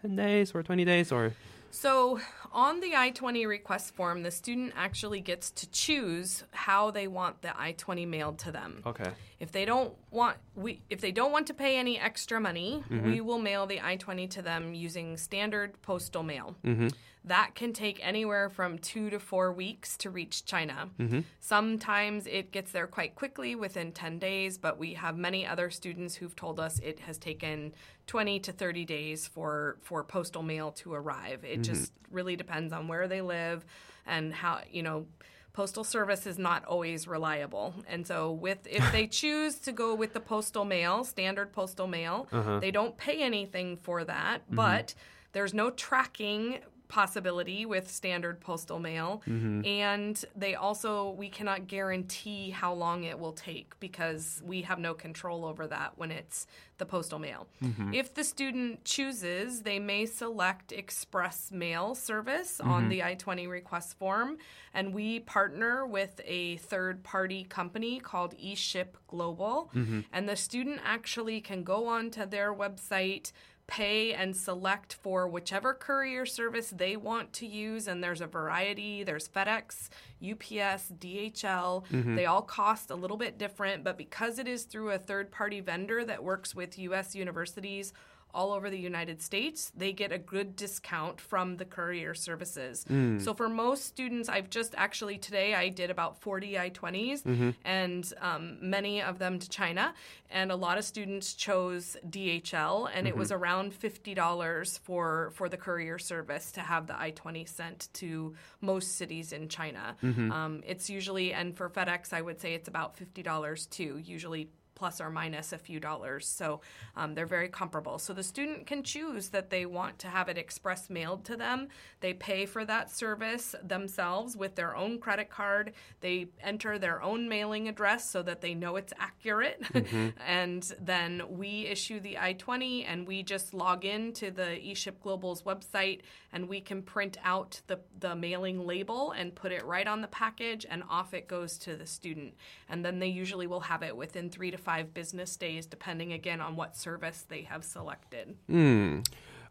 [0.00, 1.32] ten days or twenty days or?
[1.72, 2.20] So,
[2.55, 7.41] on the I 20 request form, the student actually gets to choose how they want
[7.41, 8.81] the I 20 mailed to them.
[8.85, 9.11] Okay.
[9.39, 13.05] If they don't want we if they don't want to pay any extra money, mm-hmm.
[13.05, 16.55] we will mail the I 20 to them using standard postal mail.
[16.63, 16.87] Mm-hmm.
[17.25, 20.89] That can take anywhere from two to four weeks to reach China.
[20.99, 21.21] Mm-hmm.
[21.39, 26.15] Sometimes it gets there quite quickly within 10 days, but we have many other students
[26.15, 27.73] who've told us it has taken
[28.05, 31.43] 20 to 30 days for, for postal mail to arrive.
[31.43, 31.61] It mm-hmm.
[31.63, 33.65] just really depends on where they live
[34.05, 35.07] and how, you know,
[35.55, 37.73] postal service is not always reliable.
[37.87, 42.27] And so with if they choose to go with the postal mail, standard postal mail,
[42.31, 42.59] uh-huh.
[42.59, 44.55] they don't pay anything for that, mm-hmm.
[44.55, 44.93] but
[45.31, 46.59] there's no tracking
[46.95, 49.65] possibility with standard postal mail mm-hmm.
[49.65, 54.93] and they also we cannot guarantee how long it will take because we have no
[54.93, 57.93] control over that when it's the postal mail mm-hmm.
[57.93, 62.71] if the student chooses they may select express mail service mm-hmm.
[62.71, 64.37] on the i-20 request form
[64.73, 69.99] and we partner with a third party company called eShip Global mm-hmm.
[70.13, 73.33] and the student actually can go onto their website
[73.67, 77.87] pay and select for whichever courier service they want to use.
[77.87, 79.03] And there's a variety.
[79.03, 79.89] There's FedEx,
[80.21, 81.85] UPS, DHL.
[81.87, 82.15] Mm-hmm.
[82.15, 85.61] They all cost a little bit different, but because it is through a third party
[85.61, 87.93] vendor that works with US universities
[88.35, 92.85] all over the United States, they get a good discount from the courier services.
[92.89, 93.21] Mm.
[93.21, 97.49] So for most students, I've just actually today I did about 40 I 20s mm-hmm.
[97.63, 99.93] and um, many of them to China.
[100.29, 103.07] And a lot of students chose DHL, and mm-hmm.
[103.07, 103.43] it was mm-hmm.
[103.43, 108.97] around $50 for, for the courier service to have the I 20 sent to most
[108.97, 109.95] cities in China.
[110.03, 110.31] Mm-hmm.
[110.31, 115.01] Um, it's usually, and for FedEx, I would say it's about $50 too, usually plus
[115.01, 116.27] or minus a few dollars.
[116.27, 116.61] So
[116.95, 117.97] um, they're very comparable.
[117.97, 121.69] So the student can choose that they want to have it express mailed to them.
[122.01, 125.73] They pay for that service themselves with their own credit card.
[126.01, 129.61] They enter their own mailing address so that they know it's accurate.
[129.73, 130.09] Mm-hmm.
[130.27, 134.99] and then we issue the I 20 and we just log in to the eShip
[135.01, 136.01] Global's website
[136.33, 140.07] and we can print out the, the mailing label and put it right on the
[140.07, 142.33] package and off it goes to the student.
[142.67, 146.40] And then they usually will have it within three to five business days, depending again
[146.40, 148.36] on what service they have selected.
[148.48, 149.02] Hmm.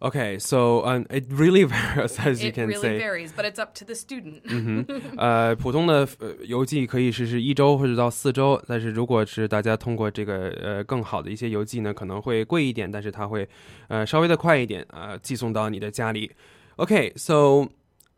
[0.01, 2.74] Okay, so um, it really varies, as you can say.
[2.74, 4.43] It really varies, but it's up to the student.
[4.45, 6.07] 嗯 哼，呃，普通的
[6.45, 13.45] 邮寄可以是是一周或者到四周，但是如果是大家通过这个呃更好的一些邮寄呢，可能会贵一点，但是它会
[13.89, 16.32] 呃稍微的快一点啊、呃，寄送到你的家里。
[16.78, 17.67] Okay, so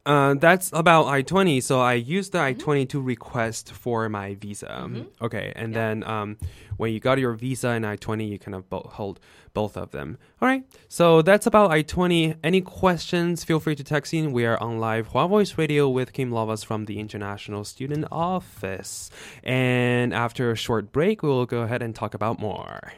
[0.06, 1.60] uh, that's about I 20.
[1.60, 2.88] So I used the I 20 mm-hmm.
[2.88, 4.66] to request for my visa.
[4.66, 5.24] Mm-hmm.
[5.24, 5.52] Okay.
[5.56, 5.78] And yeah.
[5.78, 6.38] then um,
[6.76, 9.18] when you got your visa and I 20, you kind of bo- hold
[9.52, 10.18] both of them.
[10.40, 10.64] All right.
[10.88, 12.36] So that's about I 20.
[12.44, 13.42] Any questions?
[13.42, 14.32] Feel free to text in.
[14.32, 19.10] We are on live Hua Voice Radio with Kim Lavas from the International Student Office.
[19.42, 22.92] And after a short break, we will go ahead and talk about more.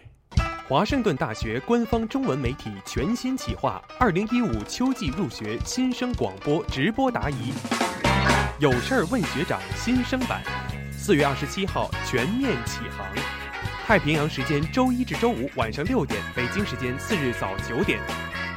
[0.68, 7.54] 华盛顿大学官方中文媒体全新企划：二零一五秋季入学新生广播直播答疑，
[8.58, 10.42] 有事儿问学长新生版，
[10.92, 13.06] 四月二十七号全面启航，
[13.86, 17.98] 太平洋时间周一至周五晚上六点，北京时间次日早九点。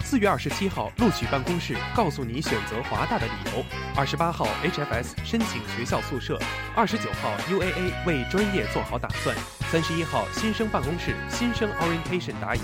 [0.03, 3.63] 四月二十七号，录取办公室告诉你选择华大的理由。
[3.95, 6.37] 二十八号，HFS 申请学校宿舍。
[6.75, 9.33] 二十九号，UAA 为专业做好打算。
[9.71, 12.59] 三十一号，新生办公室新生 orientation 答疑。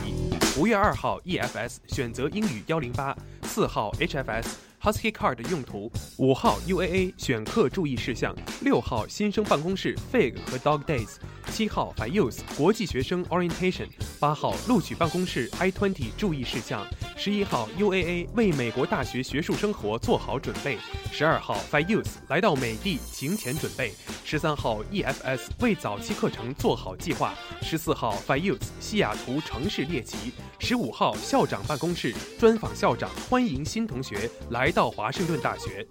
[0.57, 3.15] 五月二号，EFS 选择英语幺零八。
[3.43, 4.45] 四号，HFS。
[4.81, 11.15] Husky Card 的用途，五号 UAA 选课注意事项，六号新生办公室 Fig 和 Dog Days，
[11.51, 13.87] 七号 f y Use 国际学生 Orientation，
[14.19, 20.77] 八号录取办公室 I Twenty 注意事项，十一号 UAA 为美国大学学术生活做好准备，
[21.11, 34.66] 十二号 f y Use 来到美的行前准备，十三号 EFS 为早期课程做好计划，十四号 f y Use 西雅图城市猎奇，十五号校长办公室专访校长，欢迎新同学来。
[34.67, 35.87] 来到华盛顿大学，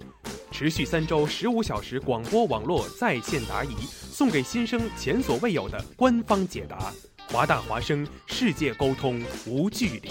[0.51, 6.93] 持续三周十五小时广播网络在线答疑，送给新生前所未有的官方解答。
[7.33, 10.11] 华大华生，世界沟通无距离。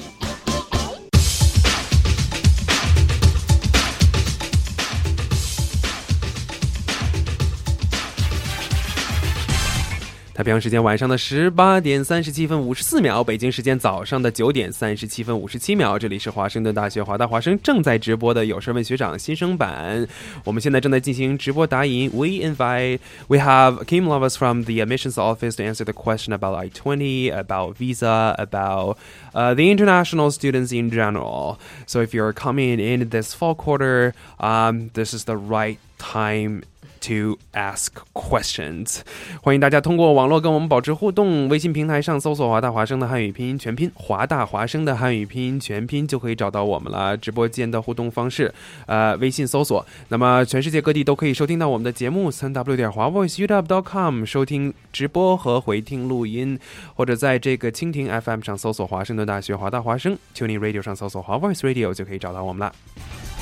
[10.35, 20.07] 太平洋时间晚上的十八点三十七分五十四秒，北京时间早上的九点三十七分五十七秒，这里是华盛顿大学华大华生正在直播的有事问学长新生版。
[20.45, 22.09] 我们现在正在进行直播答疑。
[22.09, 26.71] We invite, we have Kim Lovas from the admissions office to answer the question about I
[26.71, 28.97] twenty, about visa, about
[29.35, 31.59] uh, the international students in general.
[31.87, 36.63] So if you're coming in this fall quarter, um, this is the right time
[37.08, 39.00] to ask questions，
[39.42, 41.48] 欢迎大家通过网络跟我们保持互动。
[41.50, 47.16] 微信平台上搜索“华大华生”的汉语拼音全拼，“华大华生”的汉语拼音全拼就可以找到我们了。
[47.18, 48.54] 直播间的互动方式，
[48.86, 49.86] 呃，微信搜索。
[50.10, 56.60] 那么全世界各地都可以收听到我们的节目，三 w 点华 voiceup.com 收听直播和回听录音，
[56.96, 63.35] 或者在这个蜻蜓 FM 上搜索“华盛顿大学华大华生 ”，Tuning Radio 上搜索“华 Voice Radio” 就可以找到我们了。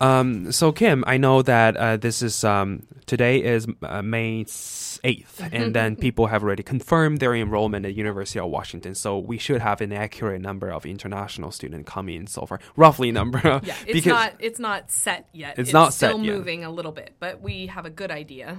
[0.00, 5.48] Um, so Kim, I know that uh, this is um, today is uh, May 8th,
[5.52, 8.94] and then people have already confirmed their enrollment at University of Washington.
[8.94, 13.12] So we should have an accurate number of international students coming in so far, roughly
[13.12, 13.60] number.
[13.64, 15.52] Yeah, it's not it's not set yet.
[15.52, 18.58] It's, it's not still set moving a little bit, but we have a good idea.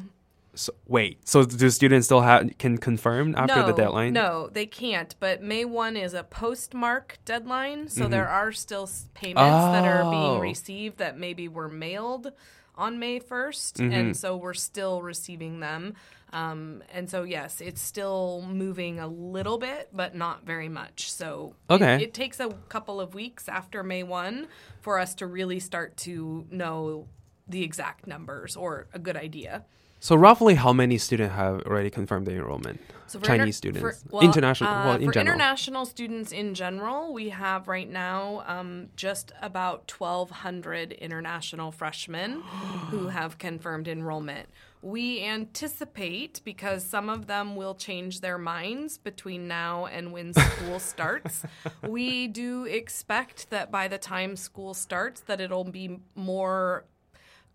[0.58, 4.14] So, wait, so do students still have can confirm after no, the deadline?
[4.14, 5.16] No, they can't.
[5.20, 8.12] But May one is a postmark deadline, so mm-hmm.
[8.12, 9.72] there are still payments oh.
[9.72, 10.40] that are being oh.
[10.40, 12.32] received that maybe were mailed
[12.76, 13.92] on May 1st, mm-hmm.
[13.92, 15.96] and so we're still receiving them.
[16.34, 21.12] Um, and so yes, it's still moving a little bit, but not very much.
[21.12, 24.48] So okay, it, it takes a couple of weeks after May one
[24.82, 27.08] for us to really start to know
[27.48, 29.66] the exact numbers or a good idea.
[30.00, 32.80] So roughly, how many students have already confirmed their enrollment?
[33.08, 35.36] So Chinese inter- students, for, well, international, uh, well, in for general.
[35.36, 42.42] international students in general, we have right now um, just about 1,200 international freshmen
[42.92, 44.50] who have confirmed enrollment.
[44.82, 50.80] We anticipate because some of them will change their minds between now and when school
[50.94, 51.44] starts.
[51.88, 56.86] We do expect that by the time school starts, that it'll be more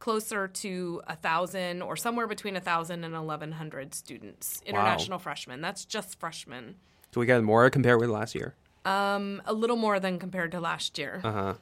[0.03, 5.23] closer to a thousand or somewhere between a thousand and eleven hundred students, international wow.
[5.23, 5.61] freshmen.
[5.61, 6.75] That's just freshmen.
[7.13, 8.57] Do we get more compared with last year?
[8.85, 11.21] Um, a little more than compared to last year.
[11.23, 11.55] Uh-huh.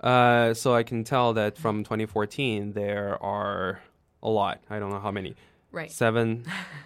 [0.00, 3.80] Uh So I can tell that from 2014 there are
[4.22, 4.62] a lot.
[4.70, 5.34] I don't know how many.
[5.72, 5.90] Right.
[5.90, 6.44] Seven,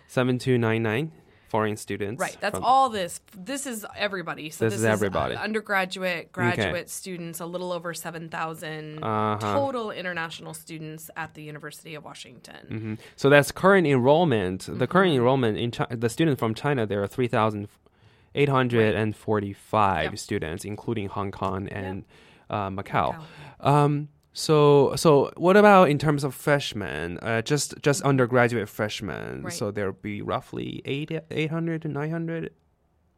[0.08, 1.12] seven two nine nine
[1.52, 2.18] foreign students.
[2.18, 2.36] Right.
[2.40, 3.20] That's all this.
[3.36, 4.48] This is everybody.
[4.48, 5.36] So this, this is everybody.
[5.36, 6.86] undergraduate, graduate okay.
[6.86, 9.52] students, a little over 7,000 uh-huh.
[9.52, 12.66] total international students at the University of Washington.
[12.70, 12.94] Mm-hmm.
[13.16, 14.62] So that's current enrollment.
[14.62, 14.78] Mm-hmm.
[14.78, 20.04] The current enrollment in Chi- the students from China, there are 3,845 right.
[20.04, 20.18] yep.
[20.18, 22.06] students, including Hong Kong and
[22.48, 22.48] yep.
[22.48, 23.14] uh, Macau.
[23.60, 23.68] Macau.
[23.68, 27.18] Um, so, so what about in terms of freshmen?
[27.18, 29.42] Uh, just just undergraduate freshmen.
[29.42, 29.52] Right.
[29.52, 32.52] So there'll be roughly eight eight hundred to nine hundred,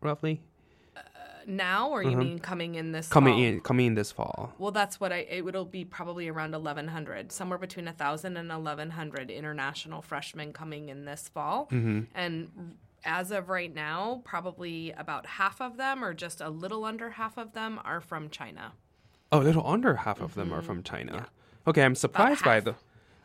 [0.01, 0.43] roughly.
[0.97, 1.01] Uh,
[1.47, 2.19] now, or you uh-huh.
[2.19, 3.43] mean coming in this coming fall?
[3.43, 4.53] in coming in this fall?
[4.59, 5.19] Well, that's what I.
[5.19, 10.03] It, it'll be probably around eleven hundred, somewhere between a thousand and eleven hundred international
[10.03, 12.01] freshmen coming in this fall, mm-hmm.
[12.15, 17.11] and as of right now, probably about half of them, or just a little under
[17.11, 18.73] half of them, are from China.
[19.35, 20.59] Oh, a little under half of them mm-hmm.
[20.59, 21.27] are from China.
[21.67, 22.77] Okay, I'm surprised by the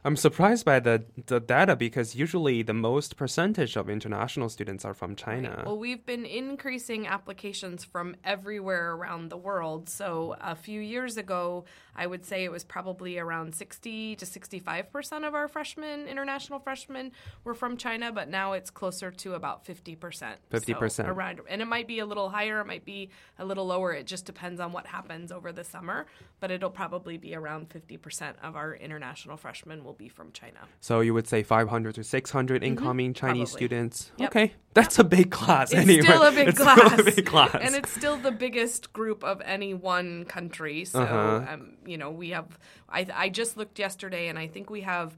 [0.09, 4.95] I'm surprised by the, the data because usually the most percentage of international students are
[4.95, 5.61] from China.
[5.63, 9.87] Well, we've been increasing applications from everywhere around the world.
[9.87, 15.27] So a few years ago, I would say it was probably around 60 to 65%
[15.27, 17.11] of our freshmen, international freshmen,
[17.43, 19.97] were from China, but now it's closer to about 50%.
[20.49, 20.91] 50%.
[20.91, 23.93] So around, and it might be a little higher, it might be a little lower.
[23.93, 26.07] It just depends on what happens over the summer,
[26.39, 30.59] but it'll probably be around 50% of our international freshmen will be from China.
[30.79, 32.65] So you would say 500 to 600 mm-hmm.
[32.65, 33.67] incoming Chinese Probably.
[33.67, 34.11] students.
[34.17, 34.29] Yep.
[34.29, 35.05] Okay, that's yep.
[35.05, 35.71] a big class.
[35.71, 36.01] It's anyway.
[36.07, 36.79] still a big it's class.
[36.79, 40.85] Still a big class, and it's still the biggest group of any one country.
[40.85, 41.53] So uh-huh.
[41.53, 42.57] um, you know, we have.
[42.89, 45.15] I I just looked yesterday, and I think we have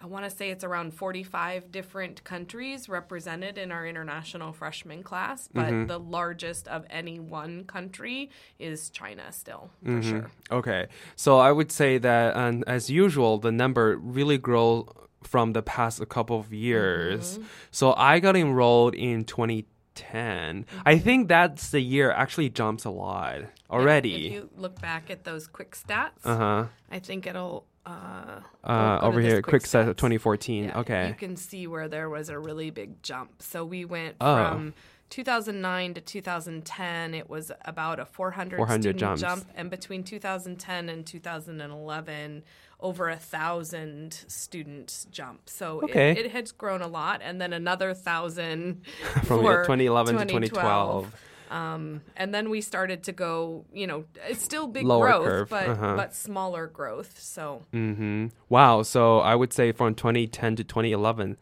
[0.00, 5.48] I want to say it's around 45 different countries represented in our international freshman class,
[5.52, 5.86] but mm-hmm.
[5.86, 10.10] the largest of any one country is China still, for mm-hmm.
[10.10, 10.30] sure.
[10.50, 10.86] Okay.
[11.16, 14.86] So I would say that, um, as usual, the number really grows
[15.22, 17.38] from the past a couple of years.
[17.38, 17.46] Mm-hmm.
[17.70, 20.64] So I got enrolled in 2010.
[20.64, 20.80] Mm-hmm.
[20.84, 23.40] I think that's the year actually jumps a lot
[23.70, 24.10] already.
[24.10, 26.66] Yeah, if you look back at those quick stats, uh-huh.
[26.90, 30.64] I think it'll uh, uh, over here, quick, quick set of 2014.
[30.64, 31.08] Yeah, okay.
[31.08, 33.40] You can see where there was a really big jump.
[33.42, 34.48] So we went oh.
[34.48, 34.74] from
[35.10, 39.20] 2009 to 2010, it was about a 400, 400 student jumps.
[39.20, 42.42] jump, and between 2010 and 2011,
[42.80, 45.48] over a thousand student jump.
[45.48, 46.10] So okay.
[46.10, 48.82] it, it has grown a lot, and then another thousand
[49.24, 51.14] from 2011 to 2012.
[51.50, 55.48] Um, and then we started to go, you know, it's still big Lower growth, curve.
[55.48, 55.96] but uh-huh.
[55.96, 57.20] but smaller growth.
[57.20, 57.62] So.
[57.72, 58.28] Mm-hmm.
[58.48, 58.82] Wow.
[58.82, 61.36] So I would say from 2010 to 2011.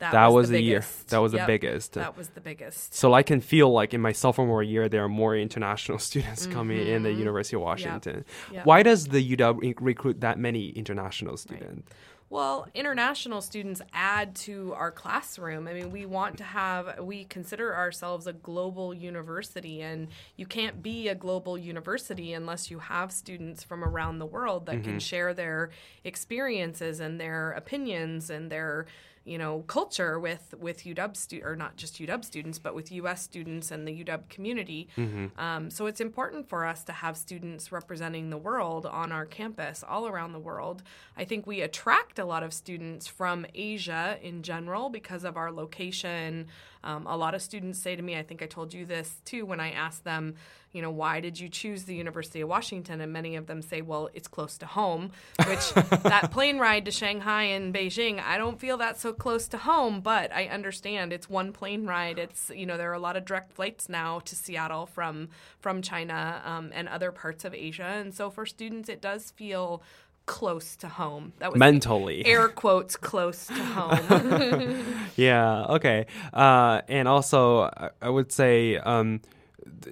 [0.00, 0.84] That, that was, was the, the year.
[1.08, 1.42] That was yep.
[1.42, 1.92] the biggest.
[1.92, 2.94] That was the biggest.
[2.94, 6.54] So I can feel like in my sophomore year, there are more international students mm-hmm.
[6.54, 8.24] coming in the University of Washington.
[8.46, 8.54] Yep.
[8.54, 8.66] Yep.
[8.66, 11.86] Why does the UW recruit that many international students?
[11.86, 12.09] Right.
[12.30, 15.66] Well, international students add to our classroom.
[15.66, 20.06] I mean, we want to have, we consider ourselves a global university, and
[20.36, 24.76] you can't be a global university unless you have students from around the world that
[24.76, 24.84] mm-hmm.
[24.84, 25.70] can share their
[26.04, 28.86] experiences and their opinions and their
[29.30, 33.22] you know culture with with UW stu- or not just UW students, but with U.S.
[33.22, 34.88] students and the UW community.
[34.96, 35.26] Mm-hmm.
[35.40, 39.84] Um, so it's important for us to have students representing the world on our campus,
[39.88, 40.82] all around the world.
[41.16, 45.52] I think we attract a lot of students from Asia in general because of our
[45.52, 46.48] location.
[46.82, 49.44] Um, a lot of students say to me, I think I told you this too
[49.44, 50.34] when I asked them,
[50.72, 53.00] you know, why did you choose the University of Washington?
[53.00, 55.10] And many of them say, well, it's close to home,
[55.46, 59.58] which that plane ride to Shanghai and Beijing, I don't feel that so close to
[59.58, 62.18] home, but I understand it's one plane ride.
[62.18, 65.28] It's, you know, there are a lot of direct flights now to Seattle from,
[65.58, 67.82] from China um, and other parts of Asia.
[67.82, 69.82] And so for students, it does feel
[70.26, 71.32] close to home.
[71.38, 74.84] That was mentally air quotes close to home.
[75.16, 75.64] yeah.
[75.64, 76.06] Okay.
[76.32, 78.76] Uh, and also, I would say.
[78.76, 79.20] Um,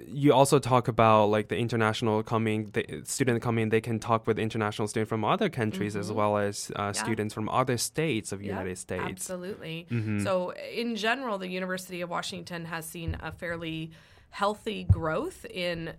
[0.07, 4.37] you also talk about like the international coming the student coming they can talk with
[4.37, 6.01] international students from other countries mm-hmm.
[6.01, 6.91] as well as uh, yeah.
[6.91, 10.23] students from other states of yeah, united states absolutely mm-hmm.
[10.23, 13.91] so in general the university of washington has seen a fairly
[14.31, 15.93] healthy growth in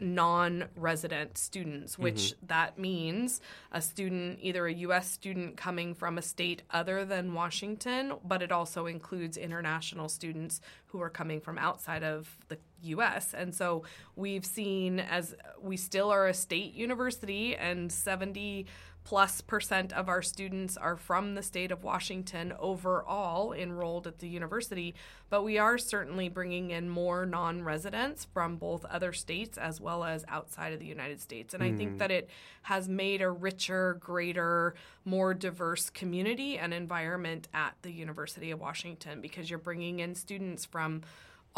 [0.00, 2.46] non-resident students which mm-hmm.
[2.46, 3.40] that means
[3.72, 8.52] a student either a US student coming from a state other than Washington but it
[8.52, 13.82] also includes international students who are coming from outside of the US and so
[14.16, 18.66] we've seen as we still are a state university and 70
[19.08, 24.28] plus percent of our students are from the state of Washington overall enrolled at the
[24.28, 24.94] university,
[25.30, 30.04] but we are certainly bringing in more non residents from both other states as well
[30.04, 31.54] as outside of the United States.
[31.54, 31.72] And mm.
[31.72, 31.96] I think hmm.
[31.96, 32.28] that it
[32.60, 34.74] has made a richer, greater,
[35.06, 40.66] more diverse community and environment at the University of Washington because you're bringing in students
[40.66, 41.00] from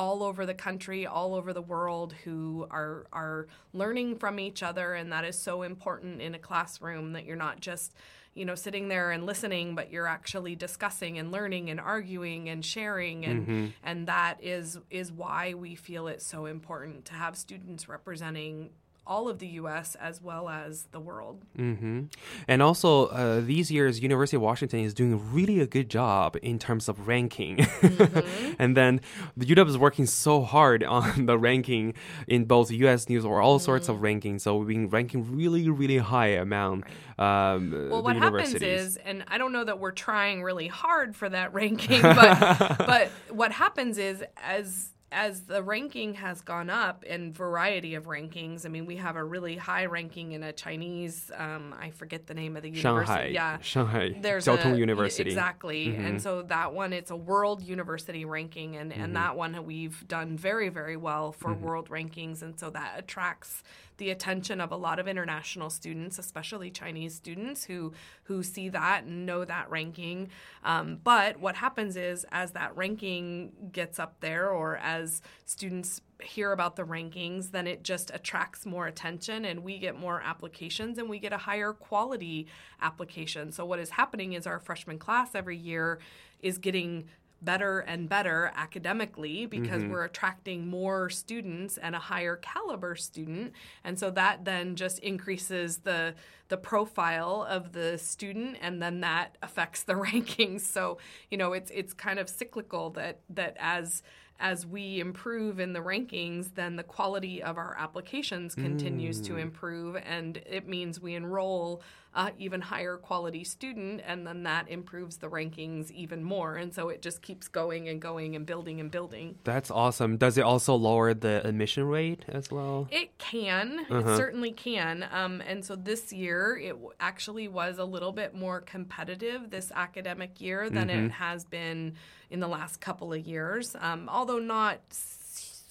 [0.01, 4.95] all over the country, all over the world who are are learning from each other
[4.95, 7.93] and that is so important in a classroom that you're not just
[8.33, 12.65] you know sitting there and listening but you're actually discussing and learning and arguing and
[12.65, 13.67] sharing and mm-hmm.
[13.85, 18.71] and that is is why we feel it's so important to have students representing
[19.11, 19.97] all of the U.S.
[19.97, 21.43] as well as the world.
[21.59, 22.05] Mm-hmm.
[22.47, 26.61] And also, uh, these years, University of Washington is doing really a good job in
[26.61, 27.57] terms of ranking.
[27.57, 28.53] Mm-hmm.
[28.61, 29.01] and then
[29.37, 31.95] the UW is working so hard on the ranking
[32.29, 33.09] in both U.S.
[33.09, 33.65] news or all mm-hmm.
[33.65, 34.05] sorts of mm-hmm.
[34.05, 34.43] rankings.
[34.43, 36.85] So we've been ranking really, really high amount.
[37.19, 41.29] Um, well, what happens is, and I don't know that we're trying really hard for
[41.29, 47.33] that ranking, but but what happens is as as the ranking has gone up in
[47.33, 51.75] variety of rankings, I mean, we have a really high ranking in a Chinese, um,
[51.79, 53.07] I forget the name of the university.
[53.07, 53.27] Shanghai.
[53.33, 53.59] Yeah.
[53.61, 54.17] Shanghai.
[54.21, 55.31] There's Jiaotong a, University.
[55.31, 55.89] Exactly.
[55.89, 56.05] Mm-hmm.
[56.05, 58.77] And so that one, it's a world university ranking.
[58.77, 59.03] And, mm-hmm.
[59.03, 61.65] and that one we've done very, very well for mm-hmm.
[61.65, 62.43] world rankings.
[62.43, 63.65] And so that attracts
[64.01, 67.93] the attention of a lot of international students, especially Chinese students who
[68.25, 70.31] who see that and know that ranking.
[70.65, 75.00] Um, but what happens is, as that ranking gets up there, or as
[75.45, 80.21] students hear about the rankings, then it just attracts more attention and we get more
[80.21, 82.47] applications and we get a higher quality
[82.83, 83.53] application.
[83.53, 85.99] So, what is happening is our freshman class every year
[86.41, 87.05] is getting
[87.43, 89.93] better and better academically because mm-hmm.
[89.93, 95.79] we're attracting more students and a higher caliber student and so that then just increases
[95.79, 96.15] the
[96.49, 100.99] the profile of the student and then that affects the rankings so
[101.31, 104.03] you know it's it's kind of cyclical that that as
[104.41, 109.27] as we improve in the rankings, then the quality of our applications continues mm.
[109.27, 111.83] to improve, and it means we enroll
[112.15, 116.57] uh, even higher quality student, and then that improves the rankings even more.
[116.57, 119.37] And so it just keeps going and going and building and building.
[119.45, 120.17] That's awesome.
[120.17, 122.89] Does it also lower the admission rate as well?
[122.91, 123.87] It can.
[123.89, 124.11] Uh-huh.
[124.11, 125.07] It certainly can.
[125.13, 130.41] Um, and so this year, it actually was a little bit more competitive this academic
[130.41, 131.07] year than mm-hmm.
[131.07, 131.95] it has been
[132.29, 134.81] in the last couple of years, um, although not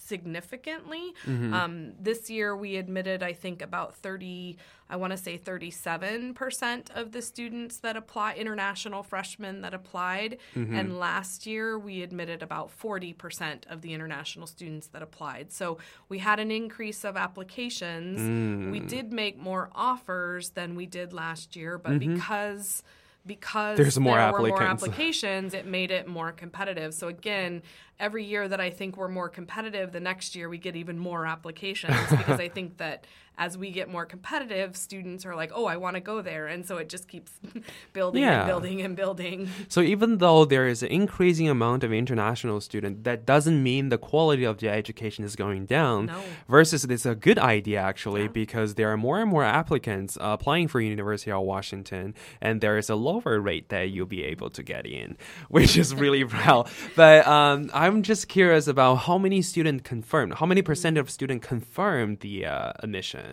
[0.09, 1.13] significantly.
[1.25, 1.53] Mm-hmm.
[1.53, 4.57] Um, this year, we admitted, I think, about 30,
[4.89, 10.39] I want to say 37% of the students that apply, international freshmen that applied.
[10.55, 10.75] Mm-hmm.
[10.75, 15.51] And last year, we admitted about 40% of the international students that applied.
[15.51, 15.77] So
[16.09, 18.19] we had an increase of applications.
[18.19, 18.71] Mm.
[18.71, 22.15] We did make more offers than we did last year, but mm-hmm.
[22.15, 22.83] because
[23.25, 24.59] because There's more there applicants.
[24.59, 26.93] were more applications, it made it more competitive.
[26.93, 27.61] So again,
[27.99, 31.25] every year that I think we're more competitive, the next year we get even more
[31.25, 33.05] applications because I think that
[33.39, 36.47] as we get more competitive, students are like, oh, I want to go there.
[36.47, 37.31] And so it just keeps
[37.93, 38.41] building yeah.
[38.41, 39.49] and building and building.
[39.69, 43.97] So even though there is an increasing amount of international students, that doesn't mean the
[43.97, 46.07] quality of the education is going down.
[46.07, 46.21] No.
[46.49, 48.27] Versus it's a good idea actually yeah.
[48.27, 52.77] because there are more and more applicants uh, applying for University of Washington and there
[52.77, 55.15] is a lower rate that you'll be able to get in,
[55.47, 56.67] which is really well.
[56.97, 61.47] But um, I'm just curious about how many students confirmed, how many percent of students
[61.47, 63.28] confirmed the uh, admission?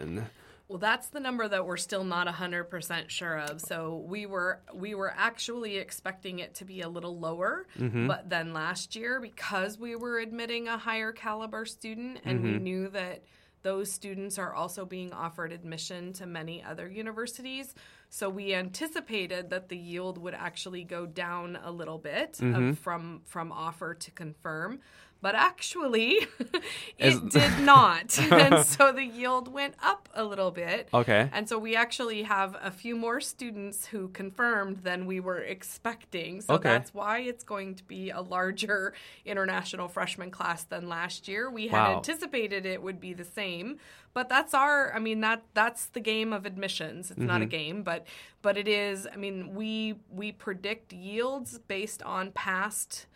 [0.69, 3.61] Well, that's the number that we're still not 100% sure of.
[3.61, 8.09] So we were we were actually expecting it to be a little lower, mm-hmm.
[8.09, 12.53] but then last year because we were admitting a higher caliber student and mm-hmm.
[12.55, 13.23] we knew that
[13.63, 17.75] those students are also being offered admission to many other universities.
[18.11, 22.71] So we anticipated that the yield would actually go down a little bit mm-hmm.
[22.71, 24.81] of, from from offer to confirm
[25.21, 26.27] but actually
[26.99, 28.19] it did not.
[28.19, 30.89] and so the yield went up a little bit.
[30.93, 31.29] Okay.
[31.33, 36.41] And so we actually have a few more students who confirmed than we were expecting.
[36.41, 36.69] So okay.
[36.69, 38.95] that's why it's going to be a larger
[39.25, 41.51] international freshman class than last year.
[41.51, 41.97] We had wow.
[41.97, 43.79] anticipated it would be the same,
[44.15, 47.11] but that's our I mean that that's the game of admissions.
[47.11, 47.27] It's mm-hmm.
[47.27, 47.51] not a mm-hmm.
[47.51, 48.07] game, but
[48.43, 53.07] but it is I mean we we predict yields based on past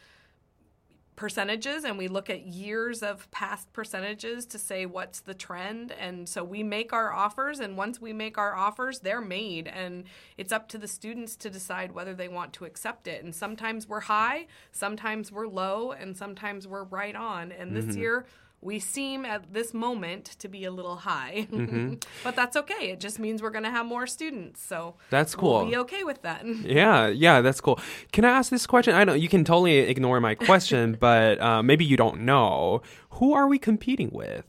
[1.21, 5.93] percentages and we look at years of past percentages to say what's the trend.
[5.93, 9.69] And so we make our offers, and once we make our offers, they're made.
[9.69, 10.05] And
[10.39, 13.23] it's up to the students to decide whether they want to accept it.
[13.23, 17.53] And sometimes we're high, sometimes we're low, and sometimes we're right on.
[17.53, 18.01] And this mm-hmm.
[18.01, 18.27] year,
[18.63, 21.95] we seem at this moment to be a little high, Mm-hmm.
[22.25, 22.91] but that's okay.
[22.91, 25.61] It just means we're going to have more students, so That's cool.
[25.61, 26.45] We'll be okay with that.
[26.63, 27.79] Yeah, yeah, that's cool.
[28.13, 28.95] Can I ask this question?
[28.95, 32.83] I know you can totally ignore my question, but uh, maybe you don't know.
[33.13, 34.45] Who are we competing with?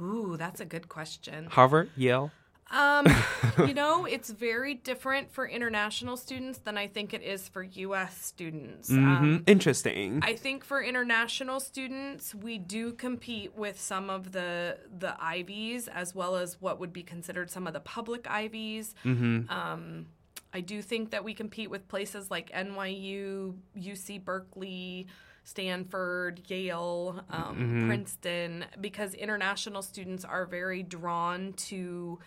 [0.00, 1.46] Ooh, that's a good question.
[1.50, 2.30] Harvard, Yale.
[2.70, 3.06] Um,
[3.66, 8.16] you know, it's very different for international students than I think it is for U.S.
[8.24, 8.90] students.
[8.90, 9.04] Mhm.
[9.04, 10.20] Um, Interesting.
[10.22, 16.14] I think for international students, we do compete with some of the the Ivies as
[16.14, 18.94] well as what would be considered some of the public Ivies.
[19.04, 19.48] Mhm.
[19.50, 20.06] Um,
[20.52, 25.06] I do think that we compete with places like NYU, UC Berkeley.
[25.44, 27.86] Stanford, Yale, um, Mhm.
[27.86, 32.18] Princeton, because international students are very drawn to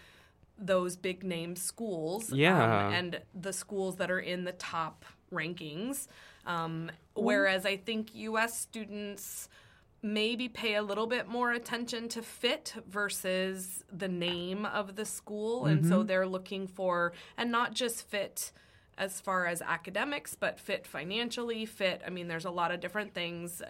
[0.60, 2.32] those big name schools.
[2.32, 2.88] Yeah.
[2.88, 6.07] Um, and the schools that are in the top rankings.
[6.45, 9.49] Um, whereas I think US students
[10.01, 15.66] maybe pay a little bit more attention to fit versus the name of the school.
[15.66, 16.07] And so Mhm.
[16.07, 18.51] they're looking for, and not just fit
[18.97, 22.01] as far as academics, but fit financially, fit.
[22.05, 23.62] I mean, there's a lot of different things.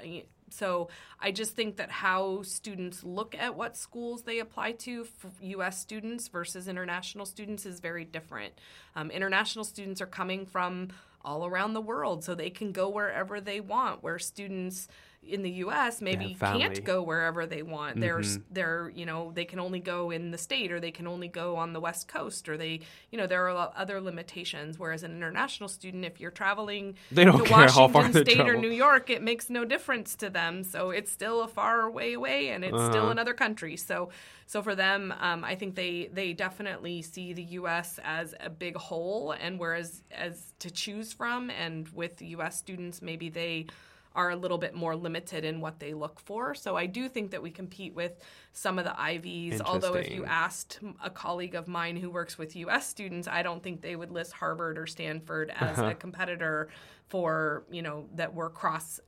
[0.53, 0.89] So
[1.19, 5.07] I just think that how students look at what schools they apply to
[5.41, 5.79] U.S.
[5.79, 8.53] students versus international students is very different.
[8.95, 10.89] Um, international students are coming from
[11.23, 14.87] all around the world, so they can go wherever they want, where students
[15.21, 16.01] in the U.S.
[16.01, 16.61] maybe family.
[16.61, 17.99] can't go wherever they want.
[17.99, 18.43] They're Mhm.
[18.51, 21.55] they're you know they can only go in the state or they can only go
[21.57, 22.79] on the west coast or they
[23.11, 24.79] you know there are other limitations.
[24.79, 28.23] Whereas an international student, if you're traveling They don't to care how Washington far they
[28.31, 28.55] State or.
[28.55, 30.63] New York, it makes no difference to them.
[30.63, 33.11] So it's still a far way away and it's still Uh-huh.
[33.11, 33.75] another country.
[33.77, 34.09] So
[34.45, 37.99] so for them, um, I think they they definitely see the U.S.
[38.03, 42.57] as a big whole, and whereas as to choose from, and with U.S.
[42.57, 43.67] students, maybe they
[44.15, 46.55] are a little bit more limited in what they look for.
[46.55, 48.13] So I do think that we compete with
[48.53, 49.61] some of the Ivies.
[49.61, 52.87] Although if you asked a colleague of mine who works with U.S.
[52.87, 55.91] students, I don't think they would list Harvard or Stanford as Uh-huh.
[55.91, 56.69] a competitor
[57.09, 58.99] for you know that we're cross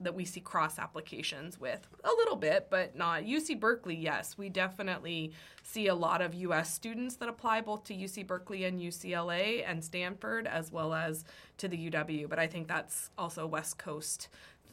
[0.00, 3.96] that we see cross applications with a little bit, but not UC Berkeley.
[3.96, 5.32] Yes, we definitely
[5.64, 6.72] see a lot of U.S.
[6.72, 11.24] students that apply both to UC Berkeley and UCLA and Stanford as well as
[11.58, 12.28] to the UW.
[12.28, 14.28] But I think that's also West Coast.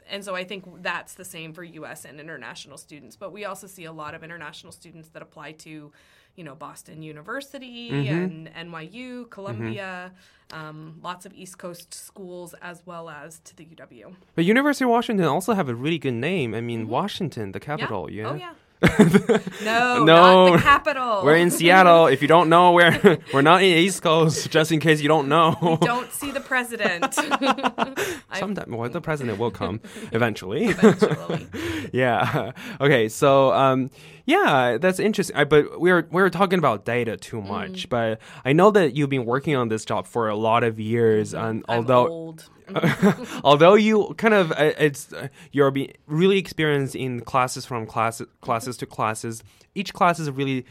[0.07, 3.15] And so I think that's the same for US and international students.
[3.15, 5.91] But we also see a lot of international students that apply to,
[6.35, 8.09] you know, Boston University Mhm.
[8.09, 10.11] and NYU, Columbia,
[10.51, 14.15] um, lots of East Coast schools, as well as to the UW.
[14.35, 16.53] But University of Washington also have a really good name.
[16.53, 18.09] I mean, Washington, the capital.
[18.11, 18.29] Yeah.
[18.29, 18.51] Oh, yeah.
[19.63, 21.21] no, no, not the capital.
[21.23, 22.07] We're in Seattle.
[22.07, 24.51] if you don't know, we're we're not in East Coast.
[24.51, 25.77] Just in case you don't know.
[25.81, 27.13] Don't see the president.
[28.33, 29.79] Sometime, well, the president will come
[30.11, 30.65] eventually.
[30.65, 31.47] Eventually.
[31.93, 32.51] yeah.
[32.81, 33.07] Okay.
[33.09, 33.89] So, um,
[34.25, 35.35] yeah, that's interesting.
[35.35, 37.47] I, but we're we're talking about data too Mm.
[37.47, 37.89] much.
[37.89, 41.33] But I know that you've been working on this job for a lot of years,
[41.33, 41.71] and Mm-hmm.
[41.71, 42.07] I'm although.
[42.07, 42.49] old.
[43.43, 48.25] although you kind of uh, it's uh, you're be really experienced in classes from classes
[48.41, 49.43] classes to classes
[49.75, 50.65] each class is really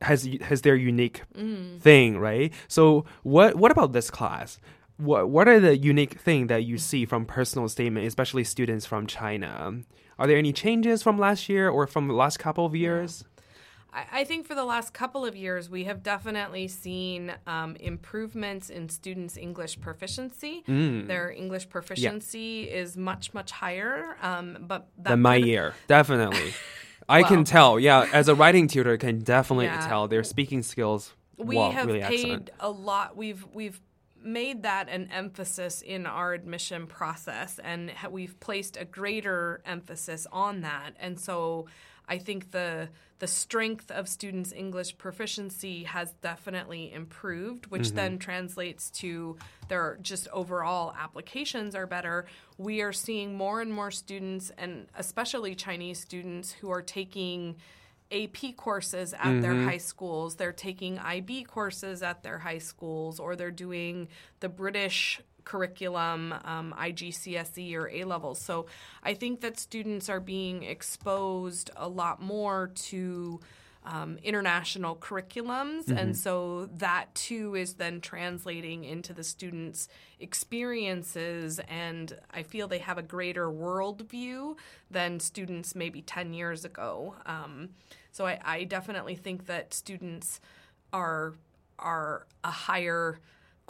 [0.00, 1.80] has has their unique Mm.
[1.80, 4.60] thing right so what what about this class
[5.00, 9.06] what what are the unique thing that you see from personal statement especially students from
[9.06, 9.72] china
[10.18, 13.24] are there any changes from last year or from the last couple of years
[13.92, 18.70] I I think for the last couple of years, we have definitely seen um, improvements
[18.70, 20.62] in students' English proficiency.
[20.68, 21.08] Mm.
[21.08, 24.16] Their English proficiency is much, much higher.
[24.22, 26.52] Um, but that than my year definitely
[27.08, 28.08] I can tell, yeah.
[28.12, 29.86] As a writing tutor, can definitely Yeah.
[29.88, 31.12] tell their speaking skills.
[31.36, 32.50] we well, have really paid excellent.
[32.60, 33.80] a lot we've we've
[34.22, 40.60] made that an emphasis in our admission process and we've placed a greater emphasis on
[40.60, 41.66] that and so
[42.08, 47.94] i think the the strength of students english proficiency has definitely improved which Mhm.
[47.94, 49.36] then translates to
[49.68, 52.26] their just overall applications are better
[52.58, 57.56] we are seeing more and more students and especially chinese students who are taking
[58.10, 59.64] AP courses at their Mhm.
[59.64, 60.36] high schools.
[60.36, 64.08] They're taking IB courses at their high schools, or they're doing
[64.40, 68.40] the British curriculum, um, IGCSE or A levels.
[68.40, 68.66] So
[69.02, 73.40] I think that students are being exposed a lot more to
[73.84, 75.90] um, international curriculums.
[75.90, 76.16] And Mhm.
[76.16, 81.58] so that too is then translating into the students' experiences.
[81.60, 84.56] And I feel they have a greater worldview
[84.90, 87.16] than students maybe 10 years ago.
[87.26, 87.70] Um,
[88.12, 90.40] so I, I definitely think that students
[90.92, 91.34] are
[91.78, 93.20] are a higher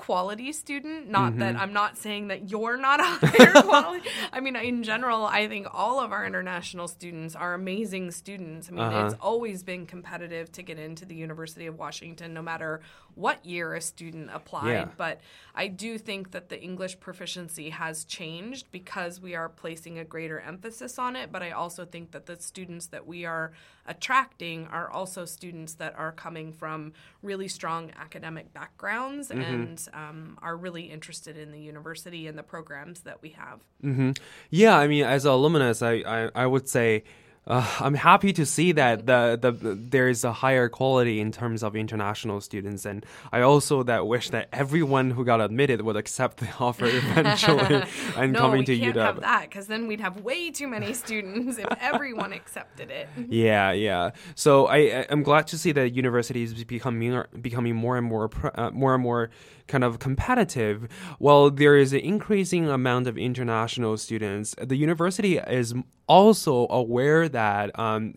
[0.01, 1.09] quality student.
[1.11, 1.41] Not Mm-hmm.
[1.41, 4.09] that I'm not saying that you're not a higher quality.
[4.33, 8.69] I mean, in general, I think all of our international students are amazing students.
[8.69, 9.07] I mean, Uh-huh.
[9.07, 12.81] it's always been competitive to get into the University of Washington, no matter
[13.15, 14.71] what year a student applied.
[14.73, 14.89] Yeah.
[14.97, 15.21] But
[15.55, 20.41] I do think that the English proficiency has changed because we are placing a greater
[20.41, 21.33] emphasis on it.
[21.33, 23.53] But I also think that the students that we are
[23.87, 26.93] attracting are also students that are coming from
[27.23, 29.41] really strong academic backgrounds Mm-hmm.
[29.41, 33.61] and um, are really interested in the university and the programs that we have.
[33.83, 34.13] Mm-hmm.
[34.51, 37.05] Yeah, I mean, as an alumnus, I, I, I would say
[37.47, 41.33] uh, I'm happy to see that the, the, the there is a higher quality in
[41.33, 45.97] terms of international students, and I also that wish that everyone who got admitted would
[45.97, 47.83] accept the offer eventually
[48.17, 49.01] and no, coming we can't UW.
[49.05, 53.09] have that because then we'd have way too many students if everyone accepted it.
[53.29, 54.11] Yeah, yeah.
[54.35, 58.71] So I I- I'm glad to see that universities becoming becoming more and more uh,
[58.71, 59.31] more and more
[59.71, 60.77] kind of competitive.
[61.19, 65.73] While there is an increasing amount of international students, the university is
[66.07, 68.15] also aware that um,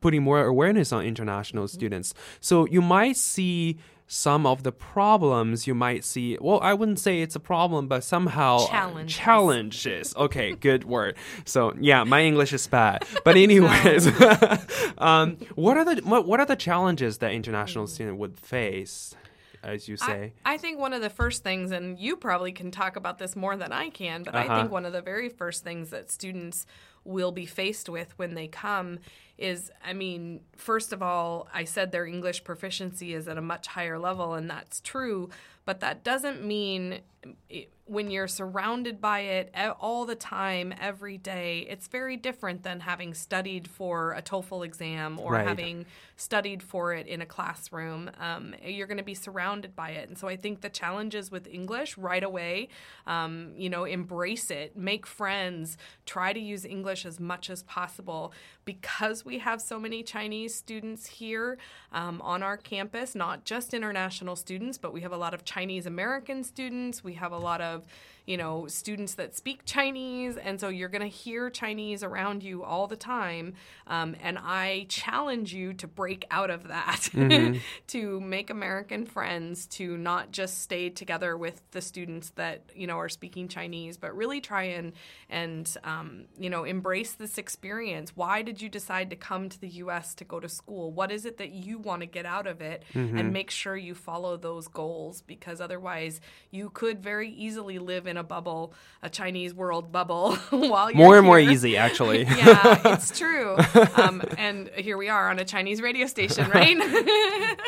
[0.00, 2.12] putting more awareness on international students.
[2.40, 5.66] So you might see some of the problems.
[5.66, 9.16] You might see well i wouldn't say it's a problem but somehow uh, Challenges.
[9.16, 10.16] challenges.
[10.16, 11.16] Okay good word.
[11.46, 13.06] So yeah my english is bad.
[13.24, 14.06] But anyways
[14.98, 19.14] um, what are the what, what are the challenges that international student would face
[19.62, 22.70] as you say I, I think one of the first things, and you probably can
[22.70, 24.56] talk about this more than I can, but I Uh-huh.
[24.56, 26.66] think one of the very first things that students
[27.04, 28.98] will be faced with when they come
[29.38, 33.66] is I mean, first of all, I said their English proficiency is at a much
[33.68, 35.30] higher level, and that's true,
[35.64, 37.00] but that doesn't mean
[37.48, 42.80] it, when you're surrounded by it all the time, every day, it's very different than
[42.80, 45.46] having studied for a TOEFL exam or Right.
[45.46, 45.84] having
[46.16, 48.10] studied for it in a classroom.
[48.18, 50.08] Um, you're going to be surrounded by it.
[50.08, 52.68] And so I think the challenges with English right away,
[53.06, 58.32] um, you know, embrace it, make friends, try to use English as much as possible.
[58.64, 61.58] Because we have so many Chinese students here
[61.90, 65.84] um, on our campus, not just international students, but we have a lot of Chinese
[65.84, 67.02] American students.
[67.02, 67.84] We have a lot of
[68.26, 70.36] you know, students that speak Chinese.
[70.36, 73.54] And so you're going to hear Chinese around you all the time.
[73.86, 77.08] Um, and I challenge you to break out of that,
[77.88, 82.98] to make American friends, to not just stay together with the students that, you know,
[82.98, 84.92] are speaking Chinese, but really try and,
[85.28, 88.12] and um, you know, embrace this experience.
[88.14, 90.14] Why did you decide to come to the U.S.
[90.14, 90.92] to go to school?
[90.92, 92.84] What is it that you want to get out of it?
[93.18, 98.16] And make sure you follow those goals because otherwise you could very easily live in
[98.16, 98.72] a bubble,
[99.02, 103.56] a Chinese world bubble, while you're more and more easy actually yeah, it's true.
[103.96, 106.76] Um, and here we are on a Chinese radio station, right?